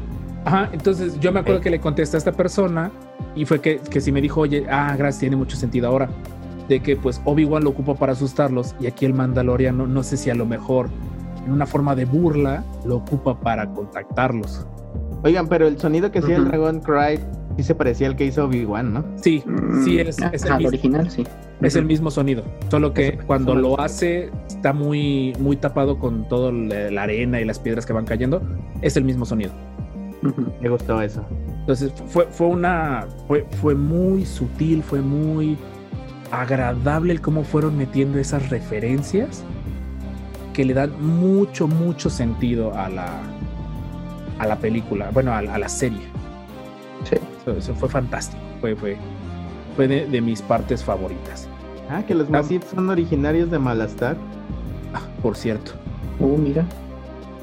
[0.46, 1.64] Ajá, entonces yo me acuerdo Ok.
[1.64, 2.90] que le contesté a esta persona
[3.34, 6.08] y fue que, que si me dijo, oye, ah, gracias, tiene mucho sentido ahora,
[6.68, 10.30] de que pues Obi-Wan lo ocupa para asustarlos y aquí el Mandaloriano, no sé si
[10.30, 10.88] a lo mejor
[11.44, 14.66] en una forma de burla lo ocupa para contactarlos.
[15.22, 16.46] Oigan, pero el sonido que hacía el.
[16.46, 17.18] Dragon Cry
[17.56, 19.04] sí se parecía al que hizo Obi-Wan, ¿no?
[19.16, 19.42] Sí,
[19.84, 21.24] sí, es, el mismo, original, sí.
[21.60, 25.98] es el mismo sonido, solo que Eso- cuando eso lo hace está muy, muy tapado
[25.98, 28.40] con toda la arena y las piedras que van cayendo,
[28.80, 29.52] es el mismo sonido.
[30.60, 31.24] Me gustó eso.
[31.60, 33.06] Entonces fue, fue una.
[33.28, 35.56] Fue, fue muy sutil, fue muy
[36.32, 39.42] agradable el cómo fueron metiendo esas referencias
[40.52, 43.08] que le dan mucho, mucho sentido a la,
[44.38, 46.02] a la película, bueno, a, la- a la serie.
[47.04, 47.16] Sí.
[47.42, 48.96] Eso, eso fue fantástico, fue, fue,
[49.76, 51.48] fue de, de mis partes favoritas,
[51.88, 52.28] Ah, que los.
[52.30, 54.16] Massif son originarios de Malastar,
[54.94, 55.72] Ah, por cierto.
[56.20, 56.64] Uh, mira.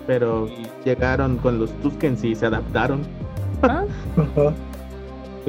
[0.05, 0.47] pero
[0.85, 3.01] llegaron con los Tuskens y se adaptaron.
[3.63, 3.83] Ah,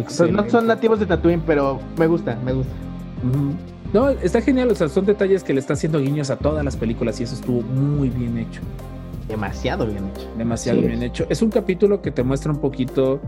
[0.09, 2.73] Son- no son nativos de Tatooine, pero me gusta, me gusta.
[3.93, 6.77] No, está genial, o sea, son detalles que le está haciendo guiños a todas las
[6.77, 8.61] películas y eso estuvo muy bien hecho.
[9.29, 10.27] Demasiado bien hecho.
[10.39, 11.09] demasiado Sí, bien es.
[11.11, 11.27] hecho.
[11.29, 13.21] Es un capítulo que te muestra un poquito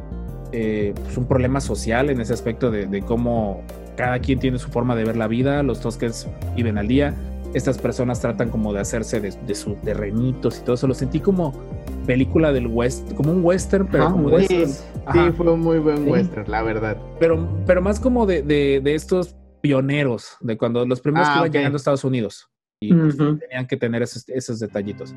[0.52, 3.62] eh, pues, un problema social en ese aspecto de, de cómo
[3.96, 7.14] cada quien tiene su forma de ver la vida, los Toskens viven al día,
[7.54, 10.86] estas personas tratan como de hacerse de, de sus terrenitos y todo eso.
[10.86, 11.52] Lo sentí como
[12.06, 14.70] película del west, como un western, pero Ajá, como de western.
[15.12, 16.10] Sí, fue un muy buen Sí.
[16.10, 16.96] western, la verdad.
[17.18, 21.38] pero, pero más como de, de- de estos pioneros, de cuando los primeros Ah, que
[21.38, 21.54] iban ok.
[21.54, 22.48] llegando a Estados Unidos.
[22.80, 23.36] Y pues, Ujú.
[23.36, 25.14] tenían que tener esos, esos detallitos.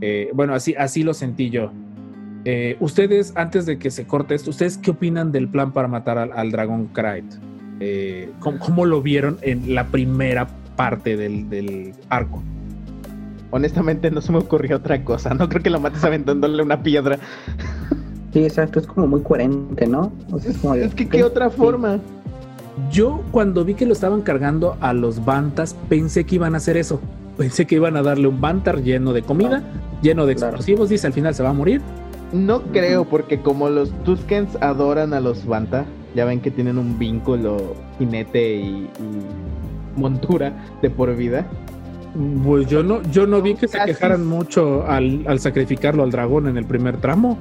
[0.00, 1.70] Eh, bueno, así, así lo sentí yo.
[2.44, 6.18] Eh, ustedes, antes de que se corte esto, ¿ustedes qué opinan del plan para matar
[6.18, 7.24] al, al dragón Krayt?
[7.80, 10.46] Eh, ¿cómo, cómo lo vieron en la primera
[10.78, 12.40] parte del, del arco?
[13.50, 15.34] Honestamente no se me ocurrió otra cosa.
[15.34, 17.18] No creo que lo mates aventándole una piedra.
[18.32, 20.12] Sí, exacto, es como muy coherente, ¿no?
[20.30, 21.56] O sea, es como de, Es que qué otra sí.
[21.56, 21.98] forma.
[22.92, 26.76] Yo cuando vi que lo estaban cargando a los Bantas, pensé que iban a hacer
[26.76, 27.00] eso.
[27.36, 29.62] Pensé que iban a darle un Bantar lleno de comida,
[30.02, 30.50] lleno de Claro.
[30.56, 31.80] explosivos, dice al final se va a morir.
[32.32, 36.98] No creo, porque como los Tuskens adoran a los Banta, ya ven que tienen un
[36.98, 38.90] vínculo jinete y, y
[39.98, 41.46] montura de por vida.
[42.44, 43.90] Pues yo no, yo no vi que se Casi.
[43.92, 47.38] quejaran mucho al, al sacrificarlo al dragón en el primer tramo.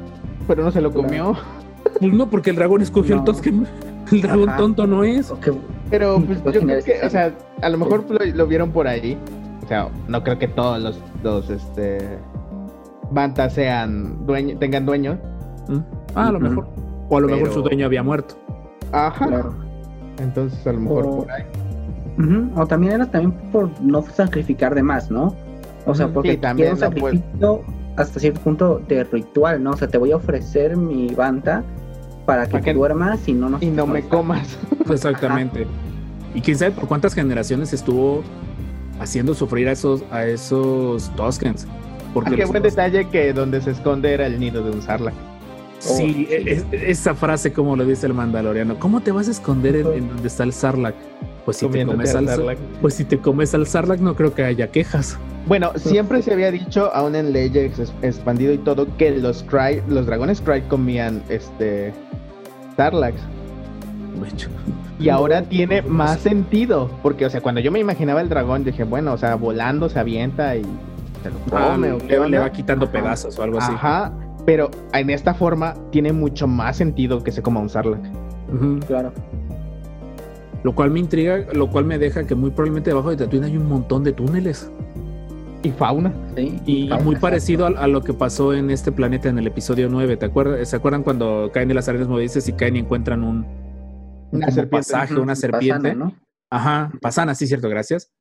[0.47, 1.35] Pero no se lo comió.
[1.99, 3.25] Pues no, porque el dragón escogió el No.
[3.25, 3.65] Tosken.
[4.11, 4.57] El dragón Ajá.
[4.57, 5.33] tonto no es.
[5.89, 9.17] Pero pues, yo creo que, o sea, a lo mejor lo, lo vieron por ahí.
[9.63, 11.97] O sea, no creo que todos los, los este,
[13.11, 15.17] Banta sean dueño, tengan dueño.
[15.67, 15.77] Mm.
[16.15, 16.67] Ah, a lo mejor.
[17.09, 18.35] O a lo mejor su dueño había muerto.
[18.91, 19.27] Ajá.
[19.27, 19.53] claro.
[20.19, 21.43] Entonces a lo mejor O- por ahí.
[22.55, 25.35] O también era también por no sacrificar de más, ¿no?
[25.85, 27.61] O sea, porque sí, también quiero un sacrificio
[27.95, 29.71] hasta cierto punto de ritual, ¿no?
[29.71, 31.63] O sea, te voy a ofrecer mi banta
[32.25, 34.57] para que, Para que- duermas y no nos Y no me comas.
[34.89, 35.65] Exactamente.
[36.33, 38.21] Y quién sabe por cuántas generaciones estuvo
[38.99, 41.67] haciendo sufrir a esos, a esos Toskens.
[42.13, 44.81] Porque Ah, qué los buen detalle que donde se esconde era el nido de un
[44.81, 45.13] Sarlacc.
[45.79, 46.27] Sí, Oh, sí.
[46.31, 48.77] es- esa frase como lo dice el mandaloriano.
[48.79, 50.95] ¿Cómo te vas a esconder en, en donde está el Sarlacc?
[51.47, 52.57] Pues si te comes al Sarlacc.
[52.81, 55.17] pues si te comes al Sarlacc no creo que haya quejas.
[55.45, 59.81] Bueno, siempre se había dicho, aún en leyes ex- expandido y todo, que los Cry,
[59.87, 61.93] los dragones Cry comían este
[64.27, 64.49] hecho.
[64.99, 66.89] Y ahora tiene más sentido.
[67.01, 69.99] Porque, o sea, cuando yo me imaginaba el dragón, dije, bueno, o sea, volando se
[69.99, 70.63] avienta y
[71.23, 71.93] se lo Ah, come.
[71.93, 73.71] ¿o le, va quitando pedazos o algo así.
[73.73, 74.11] Ajá.
[74.45, 78.03] Pero en esta forma tiene mucho más sentido que se coma un Sarlacc.
[78.53, 78.79] Ujú.
[78.87, 79.11] Claro.
[80.67, 83.55] Lo cual me intriga, lo cual me deja que muy probablemente debajo de Tatooine hay
[83.55, 84.69] un montón de túneles.
[85.63, 86.11] Y fauna.
[86.35, 86.59] Sí.
[86.65, 89.87] Y Fauna, muy parecido a, a lo que pasó en este planeta en el episodio
[89.89, 90.17] 9.
[90.17, 90.67] ¿Te acuerdas?
[90.67, 93.45] ¿Se acuerdan cuando caen de las arenas movedizas y caen y encuentran un,
[94.33, 95.95] un Una pasaje, una pasana, serpiente?
[95.95, 96.13] ¿no?
[96.51, 98.11] Ajá, pasana, sí, cierto, gracias.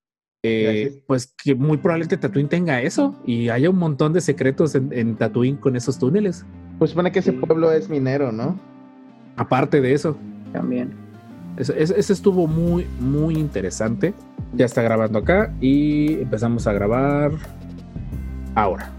[0.45, 1.05] Eh, Gracias.
[1.09, 5.17] Pues que muy probablemente Tatooine tenga eso y haya un montón de secretos en, en
[5.17, 6.47] Tatooine con esos túneles.
[6.79, 7.39] Pues supone que ese Sí.
[7.39, 8.57] pueblo es minero, ¿no?
[9.37, 10.17] Aparte de eso,
[10.53, 10.95] También.
[11.95, 14.15] Eso estuvo muy, muy interesante.
[14.55, 17.33] Ya está grabando acá y empezamos a grabar
[18.55, 18.91] ahora.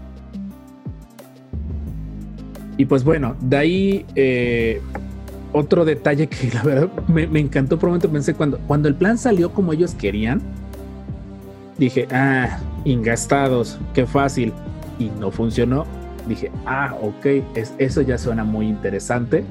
[2.76, 4.80] Y pues bueno, de ahí eh,
[5.52, 9.52] otro detalle que la verdad me, me encantó momento pensé cuando, cuando el plan salió
[9.52, 10.40] como ellos querían,
[11.76, 14.52] dije, ah, ingastados, qué fácil.
[14.98, 15.86] Y no funcionó.
[16.28, 19.44] Dije, ah, ok, es- eso ya suena muy interesante.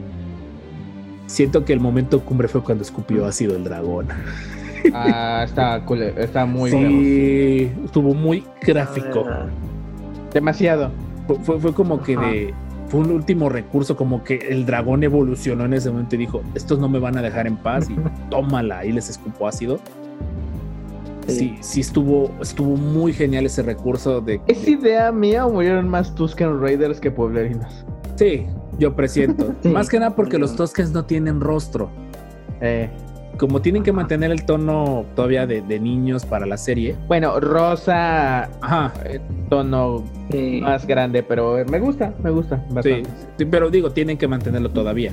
[1.27, 4.07] Siento que el momento cumbre fue cuando escupió ácido el dragón.
[4.93, 6.89] Ah, está cool, está muy bueno.
[6.89, 9.25] sí, estuvo muy gráfico.
[9.27, 9.45] Ah,
[10.33, 10.91] Demasiado.
[11.27, 12.53] Fue, fue, fue como que de.
[12.87, 16.79] Fue un último recurso, como que el dragón evolucionó en ese momento y dijo: Estos
[16.79, 17.89] no me van a dejar en paz.
[17.89, 17.95] Y
[18.29, 18.85] tómala.
[18.85, 19.79] Y les escupó ácido.
[21.27, 21.57] Sí, Sí.
[21.59, 24.39] sí, estuvo, estuvo muy genial ese recurso de.
[24.47, 27.83] ¿Es idea mía o murieron más Tusken Raiders que pueblerinos?
[28.17, 28.45] Sí,
[28.79, 29.53] yo presiento.
[29.63, 29.69] Sí.
[29.69, 30.55] Más que nada porque los.
[30.55, 31.89] Toskens no tienen rostro.
[32.61, 32.89] Eh,
[33.37, 36.95] como tienen que mantener el tono todavía de, de niños para la serie.
[37.07, 40.59] Bueno, rosa, Ajá, eh, tono Sí.
[40.63, 42.63] más grande, pero me gusta, me gusta.
[42.81, 43.03] sí,
[43.37, 45.11] sí, pero digo, tienen que mantenerlo todavía.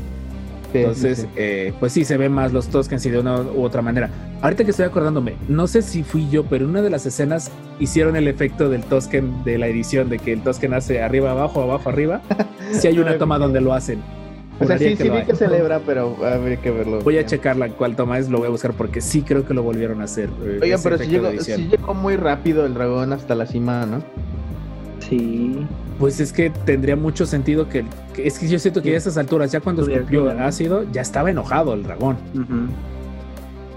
[0.74, 1.28] Sí, Entonces, sí, sí.
[1.36, 4.10] eh, pues sí, se ven más los Toskens y de una u otra manera.
[4.42, 7.50] Ahorita que estoy acordándome, no sé si fui yo, pero en una de las escenas
[7.78, 11.62] hicieron el efecto del Tosken de la edición, de que el Tosken hace arriba, abajo,
[11.62, 12.22] abajo, arriba.
[12.72, 14.00] Si hay una toma donde lo hacen.
[14.58, 17.00] O sea, sí, que sí vi que celebra, pero habría que verlo.
[17.02, 17.26] Voy a bien.
[17.28, 20.04] checarla cuál toma es, lo voy a buscar porque sí creo que lo volvieron a
[20.04, 20.28] hacer.
[20.44, 21.58] eh, Oigan, pero llegó, edición.
[21.60, 24.02] sí llegó muy rápido el dragón hasta la cima, ¿no?
[24.98, 25.66] Sí.
[25.98, 27.84] Pues es que tendría mucho sentido que,
[28.14, 31.30] que- es que yo siento que a esas alturas, ya cuando escupió ácido, ya estaba
[31.30, 32.16] enojado el dragón.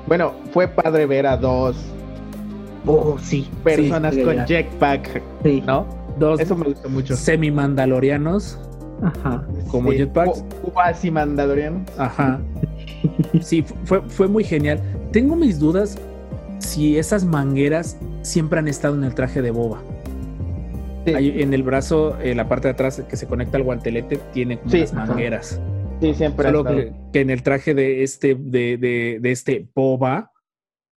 [0.07, 1.75] Bueno, fue padre ver a dos
[2.85, 3.47] Oh, sí.
[3.63, 4.45] personas Sí, con ya.
[4.45, 5.61] jetpack, Sí.
[5.65, 5.85] ¿no?
[6.17, 7.15] Dos Eso me gustó mucho.
[7.15, 8.57] semi-mandalorianos,
[9.03, 9.43] Ajá.
[9.69, 10.43] como Sí, jetpacks.
[10.61, 11.83] cu- Cuasi mandaloriano.
[11.97, 12.39] Ajá.
[13.41, 14.79] Sí, fu- fue, fue muy genial.
[15.11, 15.97] Tengo mis dudas
[16.59, 19.79] si esas mangueras siempre han estado en el traje de Boba.
[21.07, 24.19] Sí, Hay- en el brazo, en la parte de atrás que se conecta al guantelete,
[24.33, 25.05] tiene como Sí, unas ajá.
[25.05, 25.61] mangueras.
[26.01, 30.31] sí, siempre Solo que, que en el traje de este, de, de, de este Boba,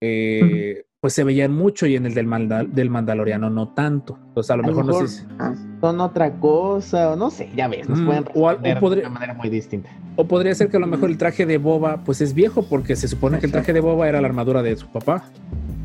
[0.03, 4.19] eh, pues se veían mucho y en el del, Manda- del Mandaloriano no tanto.
[4.29, 7.31] Entonces a lo A lo mejor, no sé si- Ah, Son otra cosa, o no
[7.31, 9.49] sé, ya ves, nos Mm, pueden o al- o responder podría- de una manera muy
[9.49, 9.89] distinta.
[10.17, 12.97] O podría ser que a lo mejor el traje de Boba pues es viejo porque
[12.97, 15.23] se supone que el traje de Boba era la armadura de su papá.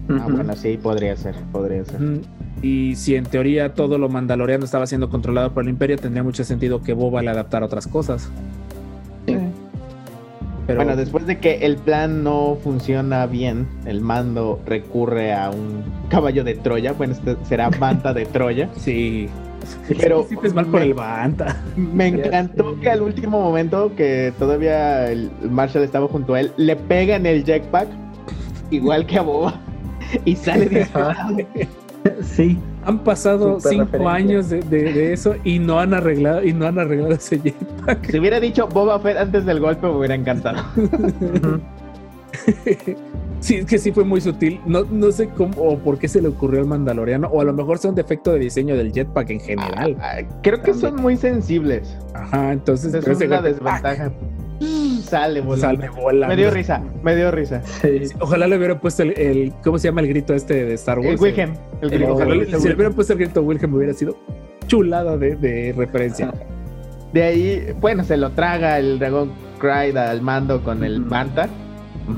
[0.09, 2.01] Ah, bueno, sí, podría ser, podría ser.
[2.01, 2.21] Mm,
[2.62, 6.43] Y si en teoría todo lo mandaloriano estaba siendo controlado por el imperio, tendría mucho
[6.43, 8.30] sentido que Boba le adaptara otras cosas.
[9.28, 9.36] Sí.
[10.68, 15.84] Pero Bueno, después de que el plan no funciona bien, el mando recurre a un
[16.10, 16.93] caballo de Troya.
[16.93, 18.70] Bueno, este será Banta de Troya.
[18.76, 19.30] sí.
[19.99, 21.62] Pero Sí, es mal por me- el Banta.
[21.76, 26.76] Me encantó que al último momento, que todavía el Marshall estaba junto a él, le
[26.76, 27.88] pega en el jetpack,
[28.72, 29.60] igual que a Boba,
[30.26, 31.38] y sale disparado.
[32.22, 32.58] Sí.
[32.86, 34.14] Han pasado cinco referencia.
[34.14, 38.12] años de, de- de eso y no han arreglado y no han arreglado ese jetpack.
[38.12, 40.62] Si hubiera dicho Boba Fett antes del golpe, me hubiera encantado.
[43.39, 44.60] Sí, es que sí fue muy sutil.
[44.66, 47.53] No, no sé cómo o por qué se le ocurrió al Mandaloriano, o a lo
[47.53, 49.95] mejor sea un defecto de diseño del jetpack en general.
[50.01, 51.95] Ah, Creo que son muy sensibles.
[52.14, 54.12] Ajá, entonces Es pero ese una golpe, desventaja.
[55.06, 55.43] Sale.
[55.58, 56.28] Sale volando.
[56.36, 57.62] Me dio risa, me dio risa.
[57.82, 58.01] Sí.
[58.20, 61.12] Ojalá le hubiera puesto el, el- ¿cómo se llama el grito este de Star Wars?
[61.12, 61.53] El Wilhelm.
[61.82, 62.14] El El- grito.
[62.14, 64.18] ojalá le- El si le hubieran puesto el grito Wilhelm hubiera sido
[64.68, 66.34] chulada de, de referencia.
[67.14, 70.99] De ahí, bueno, se lo traga el dragón Cryde al mando con el.
[70.99, 71.47] Manta,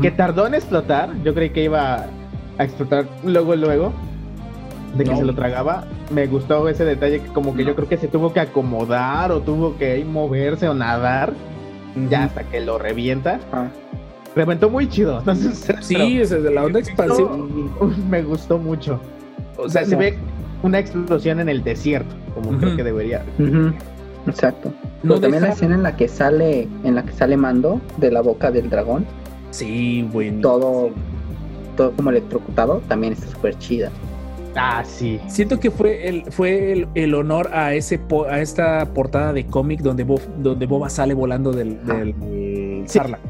[0.01, 1.11] que tardó en explotar.
[1.23, 2.05] Yo creí que iba
[2.57, 3.93] a explotar luego, luego,
[4.97, 5.17] de que No.
[5.17, 5.85] se lo tragaba.
[6.11, 7.69] Me gustó ese detalle que como que No.
[7.69, 11.33] yo creo que se tuvo que acomodar o tuvo que moverse o nadar,
[12.09, 13.39] ya hasta que lo revienta.
[13.51, 13.67] Ah,
[14.35, 15.17] Reventó muy chido.
[15.19, 17.31] Entonces, Sí, es de la onda expansiva.
[18.09, 18.99] me gustó mucho.
[19.57, 20.17] O sea, se ve
[20.63, 22.77] una explosión en el desierto, como creo Ujú.
[22.77, 23.23] que debería.
[24.27, 24.71] Exacto.
[25.03, 28.11] No Pero también la escena en la que sale, en la que sale Mando de
[28.11, 29.05] la boca del dragón,
[29.51, 30.41] Sí, bueno.
[30.41, 30.89] todo,
[31.75, 33.89] todo como electrocutado, también está súper chida.
[34.59, 35.19] Ah, sí.
[35.27, 37.99] Siento que fue el, fue el, el honor a ese
[38.29, 42.15] a esta portada de cómic donde, Bob, donde Boba sale volando del, del
[42.87, 42.97] Sí.
[42.99, 43.21] Sarlacc.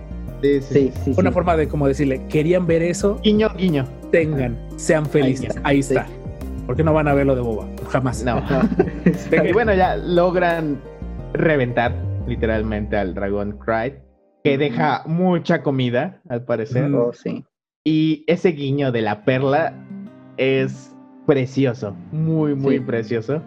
[0.42, 0.92] Sí, sí.
[1.04, 1.34] Sí, Una sí.
[1.34, 3.86] forma de como decirle, querían ver eso, Guiño, guiño.
[4.12, 5.56] tengan, sean felices.
[5.64, 6.08] Ahí está, está.
[6.08, 6.14] sí.
[6.68, 8.24] Porque no van a ver lo de Boba, jamás.
[8.24, 8.42] No.
[9.50, 10.80] Y bueno, ya logran
[11.34, 11.96] reventar
[12.28, 14.02] literalmente al dragón Cryde,
[14.44, 16.94] que deja mucha comida, al parecer.
[16.94, 17.44] Oh, sí.
[17.84, 19.74] Y ese guiño de la perla
[20.38, 20.94] es
[21.28, 22.80] precioso, muy, muy Sí.
[22.80, 23.42] precioso.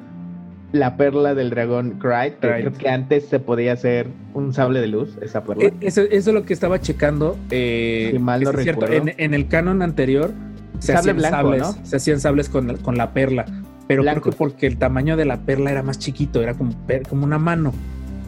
[0.72, 2.60] La perla del dragón Cryde, que Cryde.
[2.60, 5.64] creo que antes se podía hacer un sable de luz, esa perla.
[5.64, 7.36] Eh, Eso, eso es lo que estaba checando.
[7.50, 9.12] eh, Si mal no es cierto, en, recuerdo.
[9.18, 10.30] en el canon anterior
[10.78, 11.86] se Sable hacían blanco, sables, ¿no?
[11.86, 13.46] se hacían sables con, con la perla,
[13.88, 14.20] pero Blanco.
[14.20, 16.72] creo que porque el tamaño de la perla era más chiquito, era como,
[17.08, 17.72] como una mano.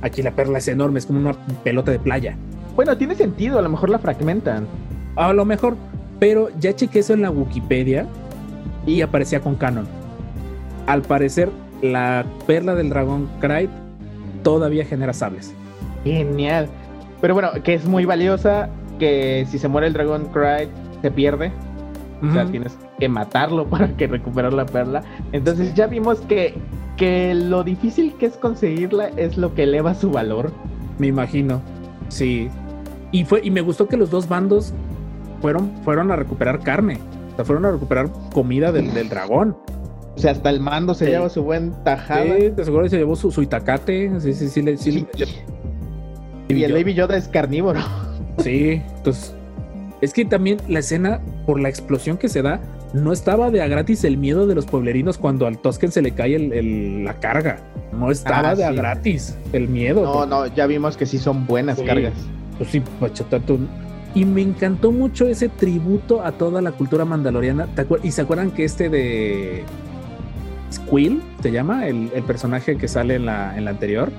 [0.03, 2.35] Aquí la perla es enorme, es como una pelota de playa.
[2.75, 4.67] Bueno, tiene sentido, a lo mejor la fragmentan.
[5.15, 5.77] A lo mejor,
[6.19, 8.07] pero ya chequé eso en la Wikipedia
[8.87, 9.87] y aparecía con canon.
[10.87, 11.51] Al parecer,
[11.83, 13.71] la perla del dragón Cryde
[14.43, 15.55] todavía genera sables.
[16.05, 16.69] Genial.
[17.21, 18.69] Pero bueno, que es muy valiosa,
[18.99, 20.69] que si se muere el dragón Cryde,
[21.03, 21.53] se pierde.
[22.23, 25.03] O sea, tienes que matarlo para que recuperar la perla.
[25.33, 26.55] Entonces ya vimos que,
[26.97, 30.53] que lo difícil que es conseguirla es lo que eleva su valor.
[30.99, 31.61] Me imagino.
[32.09, 32.49] Sí.
[33.11, 34.73] Y fue, y me gustó que los dos bandos
[35.41, 36.99] fueron, fueron a recuperar carne.
[37.33, 39.57] O sea, fueron a recuperar comida del, del dragón.
[40.15, 41.11] O sea, hasta el mando se Sí.
[41.13, 42.23] lleva su buen tajada.
[42.25, 44.11] Sí, de seguro se llevó su, su itacate.
[44.21, 44.63] Sí, sí, sí.
[44.63, 45.07] le- sí, Sí.
[46.49, 47.81] le- Y el Baby Yoda es carnívoro.
[48.39, 49.35] Sí, entonces
[50.03, 52.61] Es que también la escena, por la explosión que se da,
[52.93, 56.11] no estaba de a gratis el miedo de los pueblerinos cuando al Tosken se le
[56.11, 57.61] cae el- el- la carga.
[57.93, 60.03] No estaba Ah, de a gratis el miedo.
[60.03, 62.15] No, no, ya vimos que sí son buenas cargas.
[62.59, 63.59] Pues sí, Pachatato.
[64.15, 67.67] Y me encantó mucho ese tributo a toda la cultura mandaloriana.
[67.75, 69.65] ¿Te acuer- ¿Y se acuerdan que este de
[70.71, 71.87] Squill se llama?
[71.87, 74.11] El, el personaje que sale en la, en la anterior.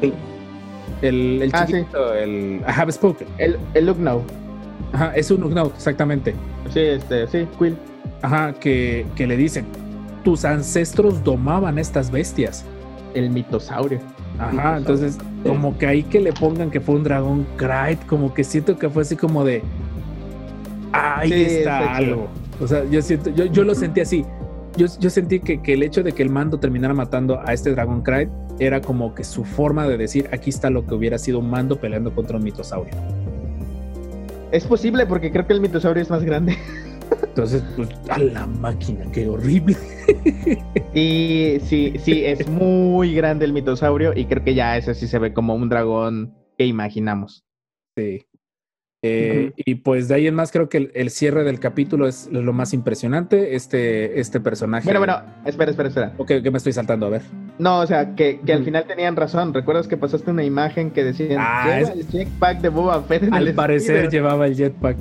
[0.00, 0.12] Sí.
[1.02, 1.72] El, el Ah, sí.
[1.74, 3.26] chiquito, el I have spoken.
[3.38, 4.22] El, el look now.
[4.92, 6.34] Ajá, es un Ugnaught, exactamente.
[6.72, 7.76] Sí, este, sí, Quill.
[8.22, 9.66] Ajá, que, que le dicen,
[10.24, 12.64] tus ancestros domaban estas bestias.
[13.14, 13.98] El mitosaurio.
[14.38, 17.46] Ajá, entonces como que ahí que le pongan que fue un dragón
[18.06, 19.62] como que siento que fue así como de,
[20.92, 22.28] ahí Sí, está algo.
[22.60, 24.24] O sea, yo siento, yo, yo lo sentí así.
[24.76, 27.70] Yo, yo sentí que, que el hecho de que el mando terminara matando a este
[27.72, 28.28] dragón Krayt
[28.60, 31.80] era como que su forma de decir, aquí está lo que hubiera sido un mando
[31.80, 32.92] peleando contra un mitosaurio.
[34.50, 36.56] Es posible porque creo que el mitosaurio es más grande.
[37.22, 39.76] Entonces, pues, a la máquina, qué horrible.
[40.94, 45.18] Y sí, sí, es muy grande el mitosaurio y creo que ya ese sí se
[45.18, 47.44] ve como un dragón que imaginamos.
[47.96, 48.24] Sí.
[49.04, 52.28] Eh, Y pues de ahí en más creo que el, el cierre del capítulo es
[52.32, 53.54] lo más impresionante.
[53.54, 54.84] Este, este personaje.
[54.86, 56.12] Bueno, bueno, espera, espera, espera.
[56.18, 57.22] Ok, que me estoy saltando, a ver.
[57.60, 59.54] No, o sea, que, que al final tenían razón.
[59.54, 63.22] ¿Recuerdas que pasaste una imagen que decía Ah, lleva es- el jetpack de Boba Fett
[63.22, 64.10] en Al el parecer speeder"?
[64.10, 64.96] llevaba el jetpack.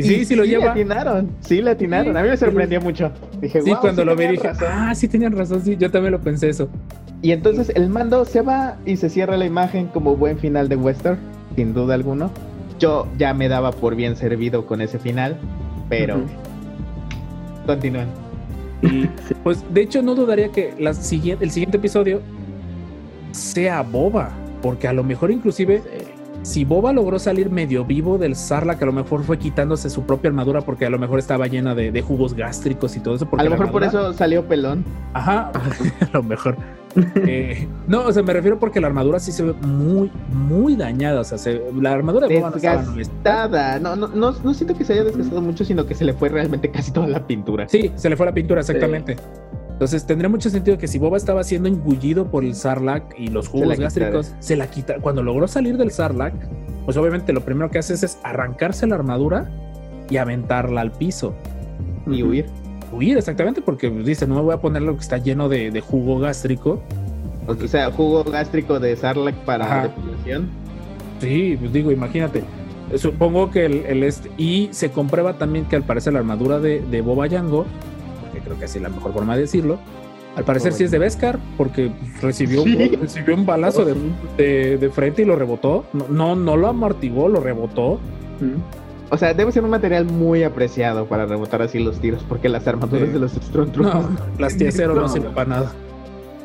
[0.00, 0.72] Y sí, sí lo Le lleva.
[0.72, 2.16] atinaron, sí le atinaron.
[2.16, 3.10] A mí me sorprendió mucho.
[3.40, 4.68] Dije, Sí, "Guau, cuando sí lo vi dije, razón".
[4.70, 6.68] ah, sí tenían razón, sí, yo también lo pensé eso.
[7.22, 10.76] Y entonces el mando se va y se cierra la imagen como buen final de
[10.76, 11.18] western,
[11.56, 12.30] sin duda alguno.
[12.78, 15.36] Yo ya me daba por bien servido con ese final,
[15.88, 16.20] pero
[17.66, 18.06] continúan.
[18.82, 19.06] Y
[19.42, 22.22] pues de hecho no dudaría que la siguiente, el siguiente episodio
[23.32, 24.30] sea Boba,
[24.62, 25.82] porque a lo mejor inclusive
[26.42, 30.28] si Boba logró salir medio vivo del Sarlacc, a lo mejor fue quitándose su propia
[30.30, 33.26] armadura porque a lo mejor estaba llena de, de jugos gástricos y todo eso.
[33.28, 34.84] porque A lo mejor por eso salió pelón.
[35.12, 35.50] Ajá,
[36.00, 36.56] a lo mejor.
[37.26, 41.20] Eh, no, o sea, me refiero porque la armadura sí se ve muy, muy dañada.
[41.20, 42.50] O sea, se- la armadura de Boba.
[42.50, 43.78] Desgastada.
[43.78, 46.30] No, no, no, no siento que se haya desgastado mucho, sino que se le fue
[46.30, 47.68] realmente casi toda la pintura.
[47.68, 49.16] Sí, se le fue la pintura, exactamente.
[49.80, 53.48] Entonces tendría mucho sentido que si Boba estaba siendo engullido por el Sarlacc y los
[53.48, 54.96] jugos gástricos, se la quita.
[55.00, 56.34] Cuando logró salir del Sarlacc,
[56.84, 59.50] pues obviamente lo primero que haces es arrancarse la armadura
[60.10, 61.32] y aventarla al piso.
[62.06, 62.44] Y huir.
[62.92, 65.80] Huir, exactamente, porque dice, no me voy a poner lo que está lleno de, de
[65.80, 66.82] jugo gástrico.
[67.46, 69.82] O sea, jugo gástrico de Sarlacc para Ajá.
[69.84, 70.50] depilación.
[71.22, 72.44] Sí, pues digo, imagínate.
[72.96, 74.30] Supongo que el, el este.
[74.36, 77.64] Y se comprueba también que al parecer la armadura de, de Boba Yango,
[78.40, 79.78] creo que así es la mejor forma de decirlo.
[80.36, 81.90] Al parecer Boba sí es de Beskar, porque
[82.22, 82.96] recibió, Sí.
[83.00, 83.94] recibió un balazo de,
[84.36, 85.84] de- de frente y lo rebotó.
[85.92, 87.94] No, no, no lo amortiguó, lo rebotó.
[88.40, 89.12] Mm.
[89.12, 92.66] O sea, debe ser un material muy apreciado para rebotar así los tiros, porque las
[92.68, 93.12] armaduras Sí.
[93.12, 94.04] de los Stormtroopers.
[94.10, 95.08] No, plastiacero no No.
[95.08, 95.72] sirve para nada.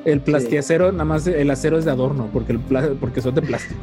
[0.04, 3.42] El plastiacero, nada más el acero es de adorno, porque, el pla- porque son de
[3.44, 3.80] plástico.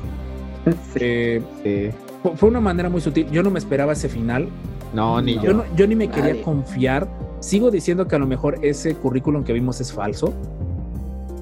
[0.94, 0.98] Sí.
[1.00, 1.90] Eh, Sí.
[2.22, 3.28] fu- fue una manera muy sutil.
[3.30, 4.48] Yo no me esperaba ese final.
[4.94, 5.42] No, ni No.
[5.42, 5.50] yo.
[5.50, 7.08] Yo, no- yo ni me quería confiar.
[7.42, 10.32] Sigo diciendo que a lo mejor ese currículum que vimos es falso.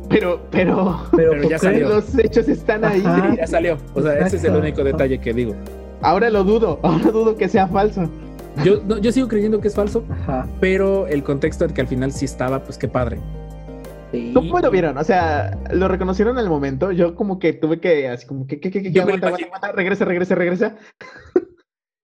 [0.09, 1.89] Pero, pero, Pero, Pero ya salió.
[1.91, 3.03] los hechos están ahí.
[3.05, 3.37] Ajá.
[3.37, 3.77] Ya salió.
[3.95, 5.55] O sea, ese es el único detalle que digo.
[6.01, 8.09] Ahora lo dudo, ahora dudo que sea falso.
[8.65, 10.49] Yo, no, yo sigo creyendo que es falso, Ajá.
[10.59, 13.19] pero el contexto de que al final sí estaba, pues qué padre.
[14.11, 14.33] Sí.
[14.35, 14.97] ¿Cómo lo vieron?
[14.99, 16.91] O sea, lo reconocieron en el momento.
[16.93, 20.05] Yo como que tuve que, así como que, que, que, que, aguanta, aguanta, aguanta, regresa,
[20.07, 20.77] regresa, regresa.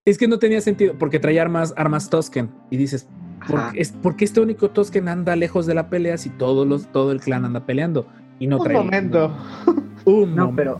[0.05, 2.49] Es que no tenía sentido, porque traía armas, armas Tosken.
[2.69, 3.09] Y dices,
[3.47, 3.71] ¿por, Ajá.
[3.73, 6.87] qué- es, ¿por qué este único Tosken anda lejos de la pelea si todos los,
[6.87, 8.07] todo el clan anda peleando?
[8.39, 8.77] Y no Un trae.
[8.77, 9.31] momento.
[10.05, 10.77] Un No, momento.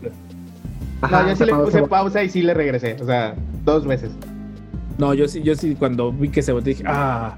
[1.00, 2.96] No, Ajá, yo o sí le puse se- pausa y sí le regresé.
[3.00, 4.10] O sea, dos veces.
[4.98, 7.36] No, yo sí, yo sí, cuando vi que se volteó dije, ah,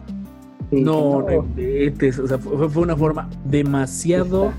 [0.70, 2.18] sí, no, no inventes".
[2.18, 4.50] O sea, fue, fue una forma demasiado.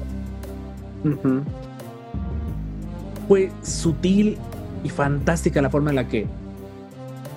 [3.27, 4.37] Fue sutil
[4.83, 6.27] y fantástica la forma en la que.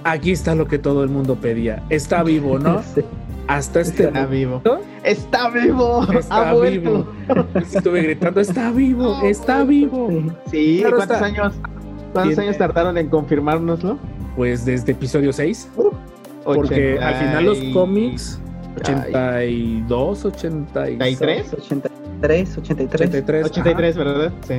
[0.05, 1.83] Aquí está lo que todo el mundo pedía.
[1.89, 2.83] Está vivo, ¿no?
[2.95, 3.01] Sí.
[3.47, 4.63] Hasta este Está vivo.
[4.65, 4.79] ¿No?
[5.03, 6.03] ¡Está vivo!
[6.19, 7.07] Está ¡Ha vuelto!
[7.29, 7.47] vivo.
[7.55, 10.09] Estuve gritando, está vivo, está vivo.
[10.51, 10.79] Sí.
[10.81, 11.27] Claro ¿cuántos está.
[11.27, 11.53] años?
[12.13, 13.99] ¿Cuántos Tiene- años tardaron en confirmárnoslo?
[14.37, 15.69] Pues desde episodio 6,
[16.45, 18.41] porque al final los cómics
[18.81, 23.07] 82, 86, 83, 83, 83.
[23.07, 24.33] 83, 83, ¿verdad?
[24.47, 24.55] Sí.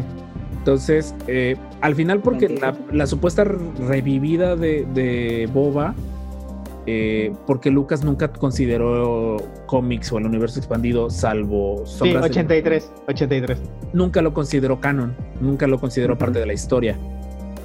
[0.58, 5.94] Entonces, eh, al final, porque la, la supuesta revivida de, de Boba,
[6.88, 12.92] eh, porque Lucas nunca consideró cómics o el universo expandido, salvo Sí, Sombras de- 83,
[13.08, 13.60] 83.
[13.94, 16.98] nunca lo consideró canon, nunca lo consideró parte de la historia.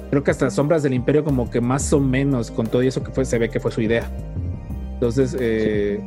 [0.09, 3.11] Creo que hasta Sombras del Imperio como que más o menos con todo eso que
[3.11, 4.09] fue, se ve que fue su idea.
[4.95, 6.03] Entonces, eh,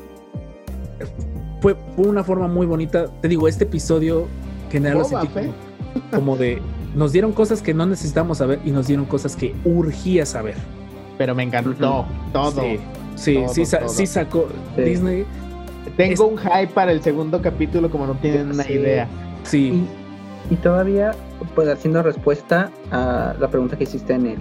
[1.60, 3.06] fue, fue una forma muy bonita.
[3.20, 4.26] Te digo, este episodio
[4.70, 5.28] general lo sentí
[6.14, 6.60] como de...
[6.94, 10.54] Nos dieron cosas que no necesitamos saber y nos dieron cosas que urgía saber.
[11.18, 12.52] Pero me encantó todo.
[12.52, 12.78] Sí,
[13.14, 13.88] sí, Todo, sí, sa- todo.
[13.88, 14.82] sí sacó Sí.
[14.82, 15.24] Disney.
[15.96, 19.06] Tengo Es- un hype para el segundo capítulo como no tienen una idea.
[19.44, 19.86] Sí,
[20.50, 21.12] Y, y todavía,
[21.54, 24.38] pues haciendo respuesta a la pregunta que hiciste en el,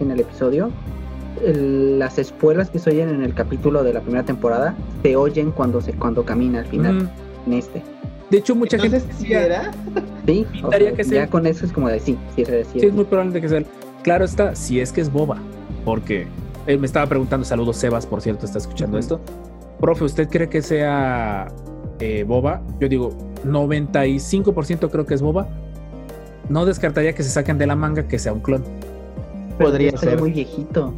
[0.00, 0.70] en el episodio,
[1.44, 5.50] el- las espuelas que se oyen en el capítulo de la primera temporada se oyen
[5.52, 7.08] cuando se cuando camina al final,
[7.46, 7.82] en este.
[8.30, 9.70] De hecho, mucha Entonces, gente ¿sí decía, era?
[10.26, 11.14] Sí, o sea, que sí.
[11.14, 13.62] ya con eso es como de sí, sí, sí, sí, es muy probable que sea.
[14.02, 15.38] Claro está, si es que es boba,
[15.84, 16.26] porque
[16.66, 19.20] él me estaba preguntando, saludos Sebas, por cierto, está escuchando esto.
[19.80, 21.48] Profe, ¿usted cree que sea
[22.00, 22.62] eh, boba?
[22.80, 23.10] Yo digo,
[23.44, 25.48] 95% creo que es boba.
[26.48, 28.64] No descartaría que se saquen de la manga que sea un clon.
[29.58, 30.18] Podría ser.
[30.18, 30.92] muy viejito.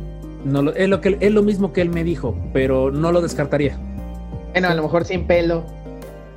[0.45, 3.21] No lo- es, lo que, es lo mismo que él me dijo, pero no lo
[3.21, 3.79] descartaría.
[4.53, 5.65] Bueno, a lo mejor sin pelo.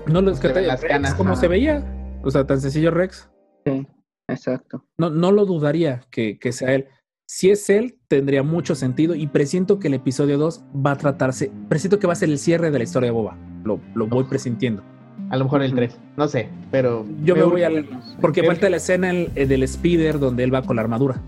[0.08, 0.68] No lo Se descartaría.
[0.68, 1.42] las Rex, como ajá.
[1.42, 1.84] se veía.
[2.24, 3.30] O sea, tan sencillo Rex.
[3.66, 3.88] Sí,
[4.28, 4.86] exacto.
[4.98, 6.88] No, no lo dudaría que, que sea él.
[7.28, 11.52] Si es él, tendría mucho sentido y presiento que el episodio 2 va a tratarse,
[11.70, 13.36] presiento que va a ser el cierre de la historia de Boba.
[13.64, 14.84] Lo, lo voy presintiendo.
[15.32, 15.78] A lo mejor el Ujú.
[15.78, 15.98] 3.
[16.18, 17.04] No sé, pero.
[17.24, 17.88] Yo me voy al...
[18.22, 21.20] Porque falta la escena el- el del speeder donde él va con la armadura.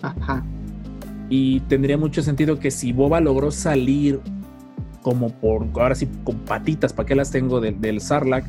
[0.00, 0.44] Ajá.
[1.28, 4.20] Y tendría mucho sentido que si Boba logró salir
[5.02, 7.60] como por, ahora sí, con patitas, ¿para qué las tengo?
[7.60, 8.44] Del, del Sarlacc.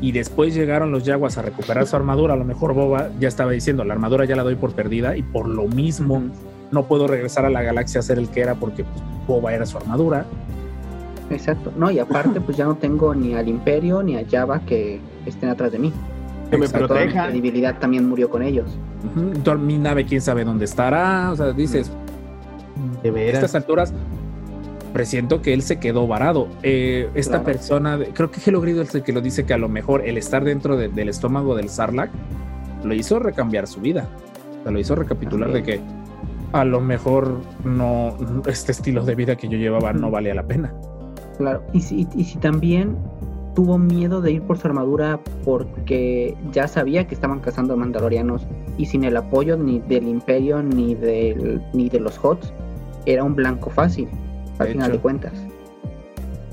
[0.00, 2.34] Y después llegaron los Jaguars a recuperar su armadura.
[2.34, 5.22] A lo mejor Boba ya estaba diciendo, la armadura ya la doy por perdida y
[5.22, 6.22] por lo mismo
[6.70, 9.66] no puedo regresar a la galaxia a ser el que era porque pues, Boba era
[9.66, 10.24] su armadura.
[11.30, 11.72] Exacto.
[11.76, 15.48] No, y aparte, pues ya no tengo ni al Imperio ni a Java que estén
[15.50, 15.92] atrás de mí.
[16.50, 16.88] Que me Exacto.
[16.88, 18.78] Toda mi credibilidad también murió con ellos.
[19.16, 21.30] Entonces, mi nave, quién sabe dónde estará.
[21.32, 21.90] O sea, dices,
[23.02, 23.34] De a veras.
[23.34, 23.92] estas alturas,
[24.98, 26.48] presiento que él se quedó varado.
[26.64, 27.44] Eh, esta Claro.
[27.44, 30.18] persona, creo que Hello Grido es el que lo dice que a lo mejor el
[30.18, 32.10] estar dentro de- del estómago del Sarlacc
[32.82, 34.08] lo hizo recambiar su vida.
[34.58, 35.80] O sea, lo hizo recapitular de que
[36.52, 38.16] a lo mejor no,
[38.48, 40.74] este estilo de vida que yo llevaba no valía la pena.
[41.36, 41.62] Claro.
[41.72, 42.96] Y si, y si también
[43.54, 48.86] tuvo miedo de ir por su armadura porque ya sabía que estaban cazando mandalorianos y
[48.86, 52.52] sin el apoyo ni del Imperio ni del ni de los HOTS
[53.06, 54.08] era un blanco fácil
[54.58, 54.96] al De final hecho.
[54.96, 55.32] de cuentas.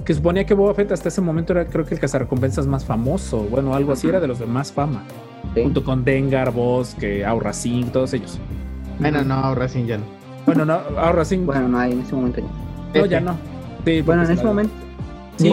[0.04, 3.40] Que suponía que Boba Fett hasta ese momento era creo que el cazarrecompensas más famoso.
[3.50, 5.04] Bueno, algo así era de los de más fama.
[5.56, 5.62] ¿sí?
[5.64, 8.40] Junto con Dengar, Bosque, Aura Singh, todos ellos.
[9.00, 10.04] Bueno, no, Racing ya no.
[10.46, 12.42] Bueno, no, Aura Singh, Bueno, no hay en ese momento
[12.94, 13.00] ya.
[13.02, 13.36] no, ya no.
[13.84, 14.74] Sí, Bueno, en ese la- momento.
[15.38, 15.52] Sí.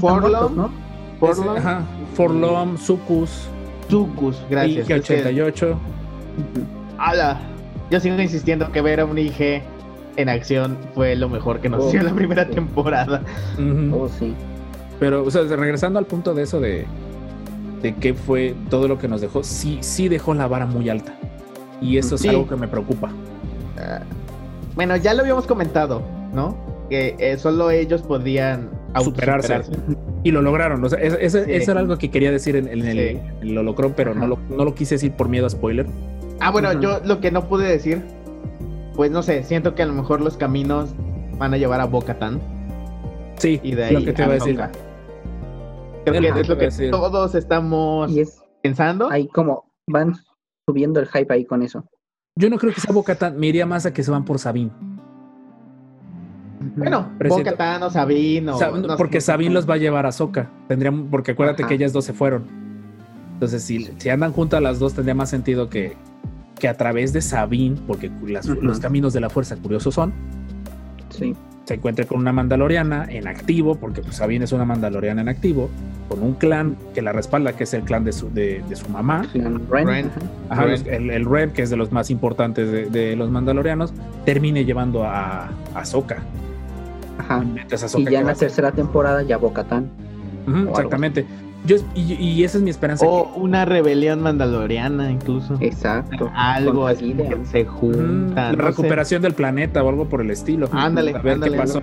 [0.00, 0.70] Forlom, ¿no?
[1.20, 1.82] Forlom, Ajá,
[2.14, 3.48] Forlom, Sucus,
[3.88, 4.72] Zucus, gracias.
[4.74, 5.66] IG Es que- 88.
[5.72, 6.66] Ujú.
[6.98, 7.38] ala,
[7.90, 9.62] Yo sigo insistiendo que ver a un IG
[10.18, 12.50] en acción fue lo mejor que nos Oh, dio la primera sí.
[12.52, 13.22] temporada.
[13.92, 14.34] Oh, sí.
[15.00, 16.84] Pero, o sea, regresando al punto de eso de,
[17.82, 21.14] de qué fue todo lo que nos dejó, sí, sí dejó la vara muy alta.
[21.80, 23.10] Y eso es algo que me preocupa.
[23.78, 24.00] Ah,
[24.74, 26.02] bueno, ya lo habíamos comentado,
[26.34, 26.56] ¿no?
[26.90, 29.60] Que eh, solo ellos podían Superarse.
[30.24, 30.82] Y lo lograron.
[30.82, 31.52] O sea, es- es- Sí.
[31.52, 33.20] eso era algo que quería decir en, en el, Sí.
[33.42, 35.86] el holocron, pero no lo, no lo quise decir por miedo a spoiler.
[36.40, 38.02] Ah, bueno, yo lo que no pude decir,
[38.98, 40.92] pues no sé, siento que a lo mejor los caminos
[41.38, 42.40] van a llevar a Bo-Katan
[43.36, 44.56] Sí, y de ahí lo que te a iba a decir.
[46.04, 49.08] Creo que es lo que todos estamos Y es pensando.
[49.08, 50.16] ahí como van
[50.68, 51.84] subiendo el hype ahí con eso.
[52.34, 54.72] Yo no creo que sea Bocatan, me iría más a que se van por Sabine.
[56.74, 57.08] Bueno.
[57.20, 58.76] Bo-Katan o Sabine o...
[58.78, 60.50] No porque Sabine los va a llevar a Soka.
[60.66, 61.68] Tendrían, porque acuérdate Ajá.
[61.68, 62.48] que ellas dos se fueron.
[63.34, 65.96] Entonces, si, si andan juntas las dos, tendría más sentido que,
[66.58, 70.12] que a través de Sabine, porque las- los caminos de la fuerza curiosos son,
[71.10, 71.34] Sí.
[71.64, 75.68] se encuentre con una mandaloriana en activo, porque pues, Sabine es una mandaloriana en activo,
[76.08, 78.88] con un clan que la respalda, que es el clan de su, de, de su
[78.88, 79.26] mamá.
[79.32, 80.06] Clan Ren, Ren.
[80.06, 80.20] ajá.
[80.50, 80.70] Ajá, Ren.
[80.72, 83.92] los- el, el Ren, que es de los más importantes de, de los mandalorianos,
[84.24, 86.18] termine llevando a, a Soka.
[87.18, 87.40] Ajá.
[87.40, 89.90] Mientras Y ya en la tercera temporada ya Bocatán.
[90.46, 91.26] Algo exactamente.
[91.66, 93.04] Yo, y, y esa es mi esperanza.
[93.04, 95.56] O una rebelión mandaloriana incluso.
[95.60, 96.30] Exacto.
[96.34, 98.34] Algo así que se juntan.
[98.34, 98.68] la no sé.
[98.68, 100.68] recuperación del planeta o algo por el estilo.
[100.72, 101.82] Ándale, A ver ándale, qué pasó.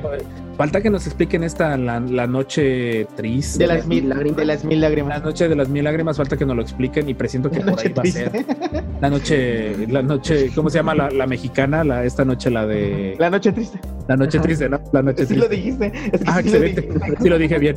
[0.58, 3.60] Falta que nos expliquen esta, la, la noche triste.
[3.60, 4.38] De las, mil, lágrimas.
[4.38, 5.22] de las mil La lágrimas.
[5.24, 7.80] noche de las mil lágrimas, falta que nos lo expliquen y presiento que La por
[7.82, 8.30] ahí noche va a ser.
[8.32, 8.56] triste.
[9.01, 11.84] La noche, la noche, ¿cómo se llama la, la mexicana?
[11.84, 13.16] La, esta noche, la de.
[13.20, 13.80] La noche triste.
[14.08, 14.43] La noche Ajá.
[14.47, 14.80] triste, ¿no?
[14.93, 15.86] La noche Sí lo triste.
[15.89, 16.10] dijiste.
[16.14, 16.82] Es que Ah, sí lo excelente.
[16.82, 17.16] dijiste.
[17.24, 17.76] Sí lo dije bien.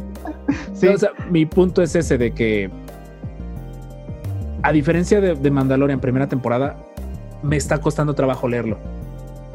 [0.74, 0.86] Sí.
[0.86, 2.70] No, o sea, mi punto es ese de que,
[4.62, 6.76] a diferencia de, de Mandalorian primera temporada,
[7.42, 8.78] me está costando trabajo leerlo.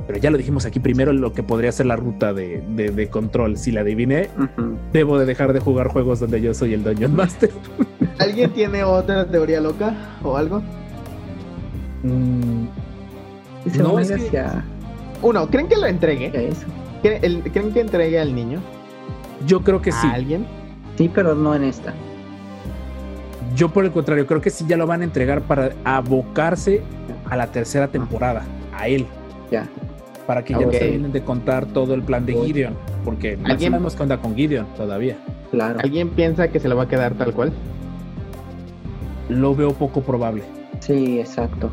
[0.07, 3.07] Pero ya lo dijimos aquí primero lo que podría ser la ruta de, de- de
[3.09, 3.57] control.
[3.57, 4.29] Si la adiviné,
[4.91, 7.49] debo de dejar de jugar juegos donde yo soy el Dungeon Master.
[8.19, 10.61] ¿Alguien tiene otra teoría loca o algo?
[12.03, 12.65] Mm,
[13.77, 14.63] No, es que- hacia-
[15.21, 16.31] Uno, ¿creen que lo entregue?
[16.49, 16.65] eso.
[17.01, 18.59] ¿Creen, el- ¿creen que entregue al niño?
[19.45, 20.07] yo creo que sí.
[20.07, 20.45] ¿A alguien?
[20.97, 21.93] Sí, pero no en esta.
[23.55, 26.81] Yo por el contrario, creo que sí ya lo van a entregar para abocarse
[27.29, 28.43] a la tercera temporada,
[28.73, 29.05] a él,
[29.51, 29.67] Ya.
[30.27, 30.65] Para que ya Ok.
[30.65, 32.33] no se terminen de contar todo el plan de.
[32.33, 35.17] Gideon, porque no ¿Alguien- sabemos qué onda con Gideon todavía.
[35.51, 35.79] Claro.
[35.81, 37.51] ¿Alguien piensa que se lo va a quedar tal cual?
[39.29, 40.43] Lo veo poco probable.
[40.79, 41.69] Sí, exacto.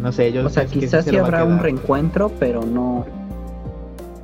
[0.00, 3.04] No sé, yo O sea, quizás sí habrá un reencuentro, pero no.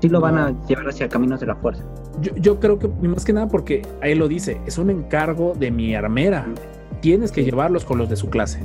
[0.00, 0.40] Sí lo van No.
[0.46, 1.82] a llevar hacia caminos de la fuerza.
[2.20, 5.70] Yo, yo creo que más que nada porque ahí lo dice, es un encargo de
[5.70, 6.46] mi armera.
[7.00, 7.50] Tienes que Sí.
[7.50, 8.60] llevarlos con los de su clase.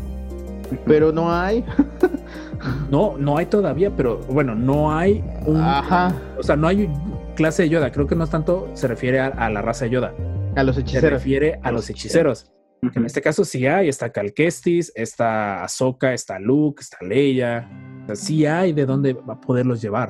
[0.86, 1.66] Pero no hay.
[2.90, 6.14] No, no hay todavía, pero bueno, no hay un, Ajá.
[6.38, 6.90] o sea, no hay
[7.36, 7.92] clase de Yoda.
[7.92, 10.14] Creo que no es tanto se refiere a, a la raza de Yoda,
[10.56, 11.12] A los se hechiceros.
[11.12, 12.52] refiere a los hechiceros.
[12.96, 17.70] En este caso sí hay, está Cal Kestis, está Ahsoka, está Luke, está Leia.
[18.04, 20.10] O sea, sí hay de dónde va a poderlos llevar.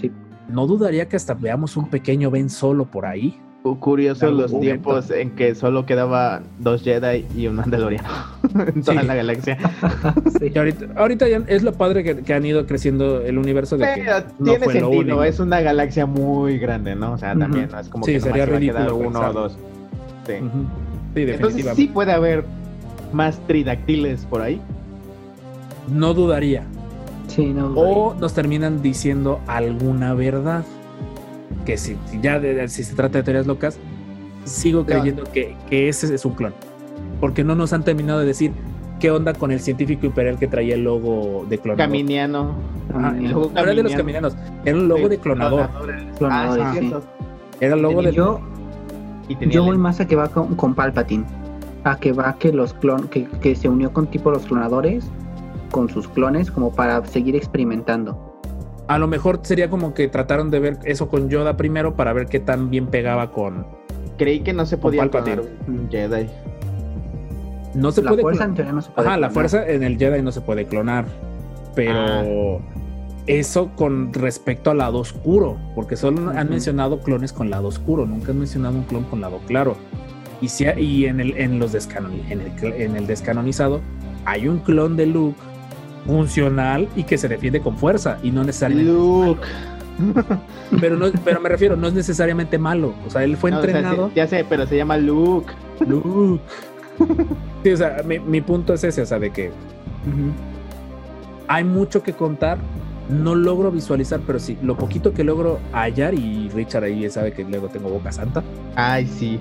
[0.00, 0.12] Sí.
[0.48, 3.40] No dudaría que hasta veamos un pequeño Ben solo por ahí.
[3.62, 4.64] Cu- Curioso Algún los momento.
[4.72, 8.08] tiempos en que solo quedaban dos Jedi y un Mandaloriano
[8.74, 9.06] en toda Sí.
[9.06, 9.58] la galaxia.
[10.40, 10.52] Sí.
[10.56, 14.02] Ahorita, ahorita ya es lo padre que, que han ido creciendo el universo de que
[14.02, 17.12] Pero no tiene fue sentido, es una galaxia muy grande, ¿no?
[17.12, 19.58] O sea, también no es como Sí, que sería ridículo uno o dos.
[20.26, 20.34] Sí.
[21.14, 22.44] Sí, Entonces sí puede haber
[23.12, 24.60] más tridactiles por ahí.
[25.92, 26.62] No dudaría.
[27.26, 27.66] Sí, no.
[27.74, 30.64] O nos terminan diciendo alguna verdad.
[31.64, 33.78] Que si ya de- de- si se trata de teorías locas,
[34.44, 35.02] sigo Claro.
[35.02, 36.54] creyendo que, que ese es un clon.
[37.20, 38.52] Porque no nos han terminado de decir
[38.98, 41.86] qué onda con el científico imperial que traía el logo de clonador.
[41.86, 42.54] Caminiano.
[42.94, 44.30] Ajá, el- era de los caminiano.
[44.30, 45.68] caminianos, era un logo Sí, de clonador.
[46.22, 46.78] Ah, sí, sí.
[46.88, 47.02] cierto.
[47.60, 48.12] Era el logo de.
[48.12, 48.40] Yo,
[49.28, 51.24] Y tenía yo voy más a que va con, con Palpatine.
[51.84, 55.04] A que va que los clon, que, que se unió con tipo los clonadores,
[55.70, 58.29] con sus clones, como para seguir experimentando.
[58.90, 62.26] A lo mejor sería como que trataron de ver eso con Yoda primero para ver
[62.26, 63.64] qué tan bien pegaba con.
[64.18, 66.26] Creí que no se podía clonar un Jedi.
[67.74, 68.22] No se la puede.
[68.22, 69.08] fuerza clon- en teoría no se puede.
[69.08, 69.32] Ajá, la clonar.
[69.32, 71.04] fuerza en el Jedi no se puede clonar.
[71.76, 72.58] Pero Ah.
[73.28, 78.32] eso con respecto al lado oscuro, porque solo han mencionado clones con lado oscuro, nunca
[78.32, 79.76] han mencionado un clon con lado claro.
[80.40, 83.80] Y, si, y en, el, en, los descanon- en, el, en el descanonizado
[84.24, 85.38] hay un clon de Luke
[86.06, 88.92] funcional y que se defiende con fuerza y no necesariamente.
[88.92, 89.42] Luke.
[90.80, 92.94] Pero, no, pero me refiero, no es necesariamente malo.
[93.06, 94.10] O sea, él fue No, o sea, entrenado.
[94.14, 95.52] ya sé, pero se llama Luke.
[95.86, 96.42] Luke.
[97.62, 99.50] Sí, o sea, mi, mi punto es ese, o sea, de que
[101.48, 102.58] hay mucho que contar.
[103.10, 107.42] No logro visualizar, pero sí, lo poquito que logro hallar, y Richard ahí sabe que
[107.44, 108.42] luego tengo boca santa,
[108.76, 109.38] Ay, sí.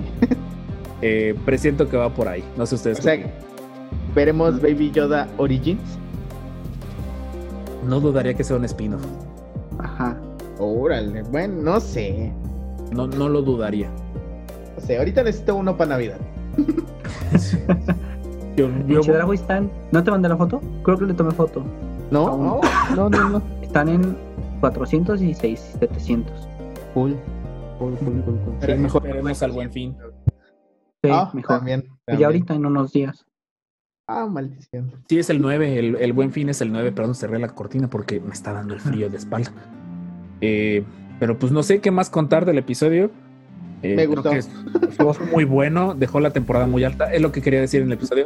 [1.03, 2.43] eh, presiento que va por ahí.
[2.57, 2.99] No sé ustedes.
[2.99, 3.16] O sea,
[4.16, 5.80] veremos Baby Yoda Origins.
[7.88, 9.06] No dudaría que sea un spin-off.
[9.80, 10.18] Ajá.
[10.60, 12.32] Órale, bueno, no sé.
[12.92, 13.90] No, no lo dudaría.
[14.76, 16.18] No sé, ahorita necesito uno para Navidad.
[18.56, 19.72] Yo, yo- Chedraui están.
[19.92, 20.60] ¿No te mandé la foto?
[20.84, 21.64] Creo que le tomé foto.
[22.12, 22.62] No, no,
[22.96, 23.42] no, no, no.
[23.62, 24.18] Están en
[24.60, 26.48] 400 y 6, 700.
[26.94, 27.16] Cool.
[27.78, 28.56] Cool, cool, cool, cool.
[28.62, 29.06] Sí, mejor.
[29.06, 29.96] esperemos al buen fin.
[31.02, 31.58] Sí, Ah, mejor.
[31.60, 32.26] También, Y también.
[32.26, 33.26] ahorita en unos días.
[34.12, 34.91] Ah, maldición.
[35.07, 37.89] Sí, es el 9, el, el buen fin es el 9, perdón, cerré la cortina
[37.91, 39.51] porque me está dando el frío de espalda.
[40.41, 40.84] Eh,
[41.20, 43.12] pero pues no sé qué más contar del episodio.
[43.84, 44.32] Eh, Me creo gustó.
[44.32, 44.41] que
[44.91, 47.93] fue muy bueno, dejó la temporada muy alta, es lo que quería decir en el
[47.93, 48.26] episodio.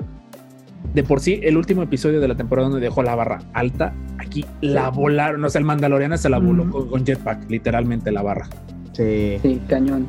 [0.93, 4.45] De por sí, el último episodio de la temporada donde dejó la barra alta, aquí
[4.61, 8.47] la volaron, o sea, el Mandaloriana se la voló con, con jetpack, literalmente la barra.
[8.93, 9.38] Sí.
[9.41, 10.07] Sí, cañón.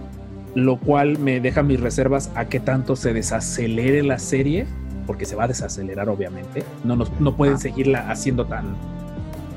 [0.55, 4.66] Lo cual me deja mis reservas a que tanto se desacelere la serie,
[5.07, 6.65] porque se va a desacelerar obviamente.
[6.85, 7.59] No, nos, no pueden Ah.
[7.59, 8.75] seguirla haciendo tan,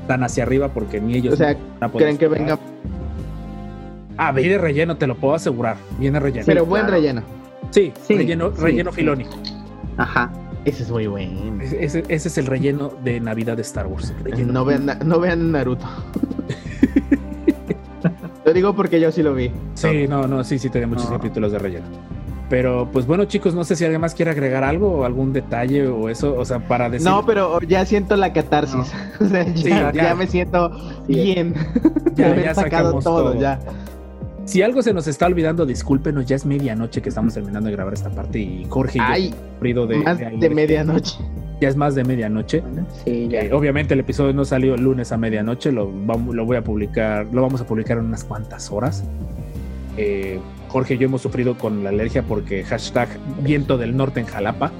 [0.06, 2.58] tan hacia arriba porque ni ellos O sea, van a poder ¿creen que venga?
[4.16, 5.76] Ah, viene relleno, te lo puedo asegurar.
[5.98, 6.44] Viene relleno.
[6.46, 6.96] Pero buen claro.
[6.96, 7.22] relleno.
[7.70, 8.96] sí, Sí, relleno, sí, relleno sí.
[8.96, 9.26] Filoni.
[9.96, 10.30] Ajá.
[10.64, 11.62] Ese es muy bueno.
[11.62, 14.12] Ese, es el relleno de Navidad de Star Wars.
[14.46, 15.86] No vean, no vean Naruto.
[18.44, 19.50] Lo digo porque yo sí lo vi.
[19.74, 21.16] Sí, no, no, sí, sí, tiene muchos No.
[21.16, 21.86] capítulos de relleno.
[22.48, 25.86] Pero pues bueno, chicos, no sé si alguien más quiere agregar algo o algún detalle
[25.86, 27.06] o eso, o sea, para decir.
[27.06, 28.92] No, pero ya siento la catarsis.
[29.20, 30.14] O sea, ya, Sí, ya ya.
[30.14, 30.70] me siento
[31.06, 31.54] bien.
[32.14, 33.40] Ya, ya sacado todo, todo.
[33.40, 33.58] ya.
[34.44, 37.92] Si algo se nos está olvidando, discúlpenos, ya es medianoche que estamos terminando de grabar
[37.92, 41.18] esta parte y Jorge y yo Ay, sufrido de, más de de medianoche.
[41.60, 42.62] Ya es más de medianoche.
[43.04, 43.40] Sí, ya.
[43.40, 46.64] Eh, obviamente el episodio no salió el lunes a medianoche, lo, vamos, lo voy a
[46.64, 49.04] publicar, lo vamos a publicar en unas cuantas horas.
[49.98, 50.38] Eh,
[50.68, 53.08] Jorge y yo hemos sufrido con la alergia porque hashtag
[53.42, 54.70] viento del norte en Jalapa.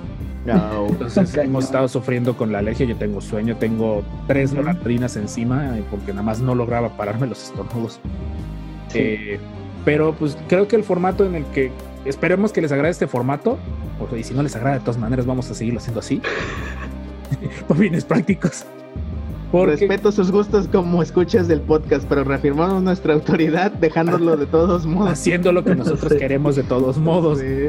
[0.47, 0.87] No.
[0.87, 2.87] Entonces hemos estado sufriendo con la alergia.
[2.87, 7.43] Yo tengo sueño, tengo tres loratadinas encima eh, porque nada más no lograba pararme los
[7.43, 8.01] estornudos.
[8.89, 8.99] Sí.
[9.01, 9.41] Eh,
[9.85, 11.73] pero pues creo que el formato en el que
[12.05, 13.59] esperemos que les agrade este formato,
[14.17, 16.23] y si no les agrada de todas maneras vamos a seguirlo haciendo así.
[17.69, 18.65] Por fines prácticos.
[19.51, 24.85] Porque Respeto sus gustos como escuchas del podcast, pero reafirmamos nuestra autoridad dejándolo de todos
[24.87, 25.13] modos.
[25.13, 26.19] haciendo lo que nosotros Sí.
[26.19, 27.39] queremos de todos modos.
[27.39, 27.69] Sí.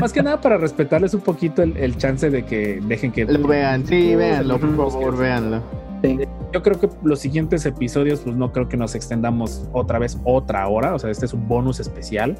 [0.00, 3.46] Más que nada para respetarles un poquito el, el chance de que dejen que Lo
[3.48, 5.62] vean, sí, véanlo, por favor, véanlo.
[6.02, 6.18] Sí.
[6.52, 10.68] Yo creo que los siguientes episodios, pues no creo que nos extendamos otra vez otra
[10.68, 10.94] hora.
[10.94, 12.36] O sea, este es un bonus especial.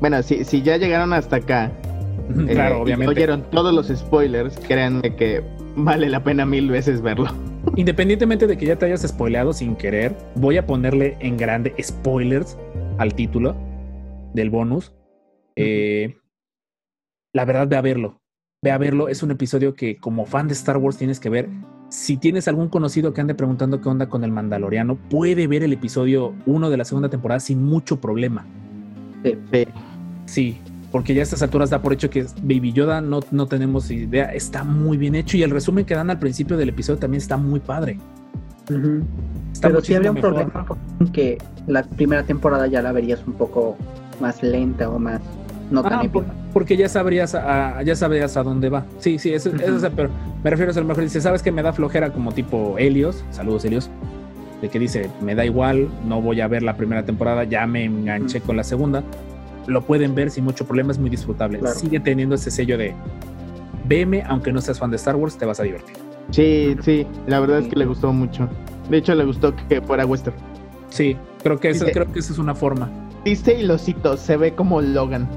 [0.00, 1.70] Bueno, si, si ya llegaron hasta acá,
[2.48, 3.10] eh, claro, y obviamente.
[3.12, 5.42] oyeron todos los spoilers, créanme que
[5.76, 7.28] vale la pena mil veces verlo.
[7.76, 12.56] Independientemente de que ya te hayas spoileado sin querer, voy a ponerle en grande spoilers
[12.98, 13.54] al título
[14.34, 14.92] del bonus.
[15.56, 16.16] Eh,
[17.32, 18.20] la verdad, ve a verlo.
[18.62, 19.08] Ve a verlo.
[19.08, 21.48] Es un episodio que, como fan de Star Wars, tienes que ver.
[21.88, 25.72] Si tienes algún conocido que ande preguntando qué onda con el Mandaloriano, puede ver el
[25.72, 28.46] episodio 1 de la segunda temporada sin mucho problema.
[29.22, 29.68] Sí.
[30.26, 30.58] Sí,
[30.96, 34.32] porque ya a estas alturas da por hecho que Baby Yoda no, no tenemos idea.
[34.32, 37.36] Está muy bien hecho y el resumen que dan al principio del episodio también está
[37.36, 37.98] muy padre.
[39.52, 40.78] Está Pero sí habría un problema con
[41.12, 41.36] que
[41.66, 43.76] la primera temporada ya la verías un poco
[44.22, 45.20] más lenta o más
[45.70, 46.24] no tan Ah, por-
[46.54, 48.86] porque ya sabrías a, ya sabrías a dónde va.
[48.98, 49.84] Sí, sí, eso, eso Ujú.
[49.86, 50.08] es- pero
[50.42, 53.66] me refiero a lo mejor dice, sabes que me da flojera como tipo Helios, saludos
[53.66, 53.90] Helios,
[54.62, 57.84] de que dice, me da igual, no voy a ver la primera temporada, ya me
[57.84, 59.02] enganché con la segunda.
[59.66, 61.58] Lo pueden ver sin mucho problema, es muy disfrutable.
[61.58, 61.74] Claro.
[61.78, 62.94] Sigue teniendo ese sello de
[63.86, 65.96] veme, aunque no seas fan de Star Wars, te vas a divertir.
[66.30, 68.48] Sí, sí, la verdad es que le gustó mucho.
[68.90, 70.36] De hecho, le gustó que fuera western.
[70.88, 72.90] Sí, creo que, eso, Dice- creo que esa es una forma.
[73.24, 75.28] Dice y lo cito, se ve como Logan.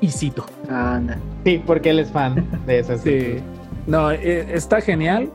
[0.00, 0.46] Y cito.
[0.70, 1.18] Anda.
[1.44, 3.00] Sí, porque él es fan de esas.
[3.02, 3.40] Sí.
[3.86, 5.30] No, eh, está genial.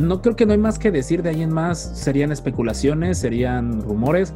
[0.00, 1.78] No creo que no hay más que decir de ahí en más.
[1.98, 4.34] Serían especulaciones, serían rumores.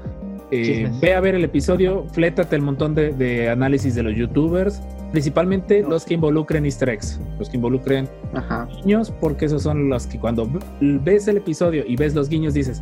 [0.52, 4.80] Eh, ve a ver el episodio, flétate el montón de, de análisis de los youtubers,
[5.10, 8.68] principalmente los que involucren easter eggs, los que involucren Ajá.
[8.82, 10.48] guiños, porque esos son los que cuando
[10.80, 12.80] ves el episodio y ves los guiños dices,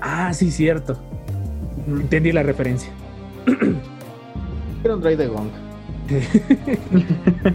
[0.00, 0.96] ah, sí, cierto,
[1.86, 2.90] entendí la referencia.
[4.80, 5.48] Quiero un droid de Gong.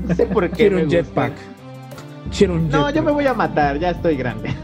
[0.07, 0.55] No sé por qué.
[0.55, 1.33] Quiero un jetpack.
[2.37, 2.95] Quiero un No, jetpack.
[2.95, 4.51] yo me voy a matar, ya estoy grande.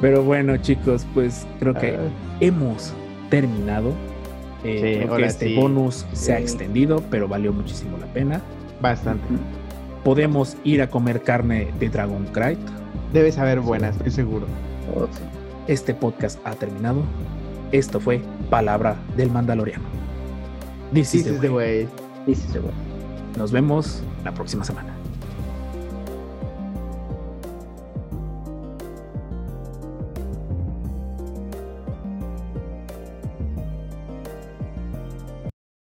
[0.00, 2.00] Pero bueno, chicos, pues creo que Ah,
[2.40, 2.92] hemos
[3.30, 3.92] terminado.
[4.64, 5.56] Eh, Sí, creo que este sí.
[5.56, 8.40] bonus se ha extendido, pero valió muchísimo la pena.
[8.80, 9.24] bastante.
[10.04, 12.58] Podemos ir a comer carne de Dragon Knight.
[13.12, 14.46] Debe saber buena, estoy seguro.
[15.66, 17.02] Este podcast ha terminado.
[17.72, 18.20] Esto fue
[18.50, 19.84] Palabra del Mandaloriano.
[20.92, 21.76] This This is the is the way.
[21.84, 21.88] way.
[22.26, 22.72] Dice ese güey.
[23.36, 24.94] Nos vemos la próxima semana.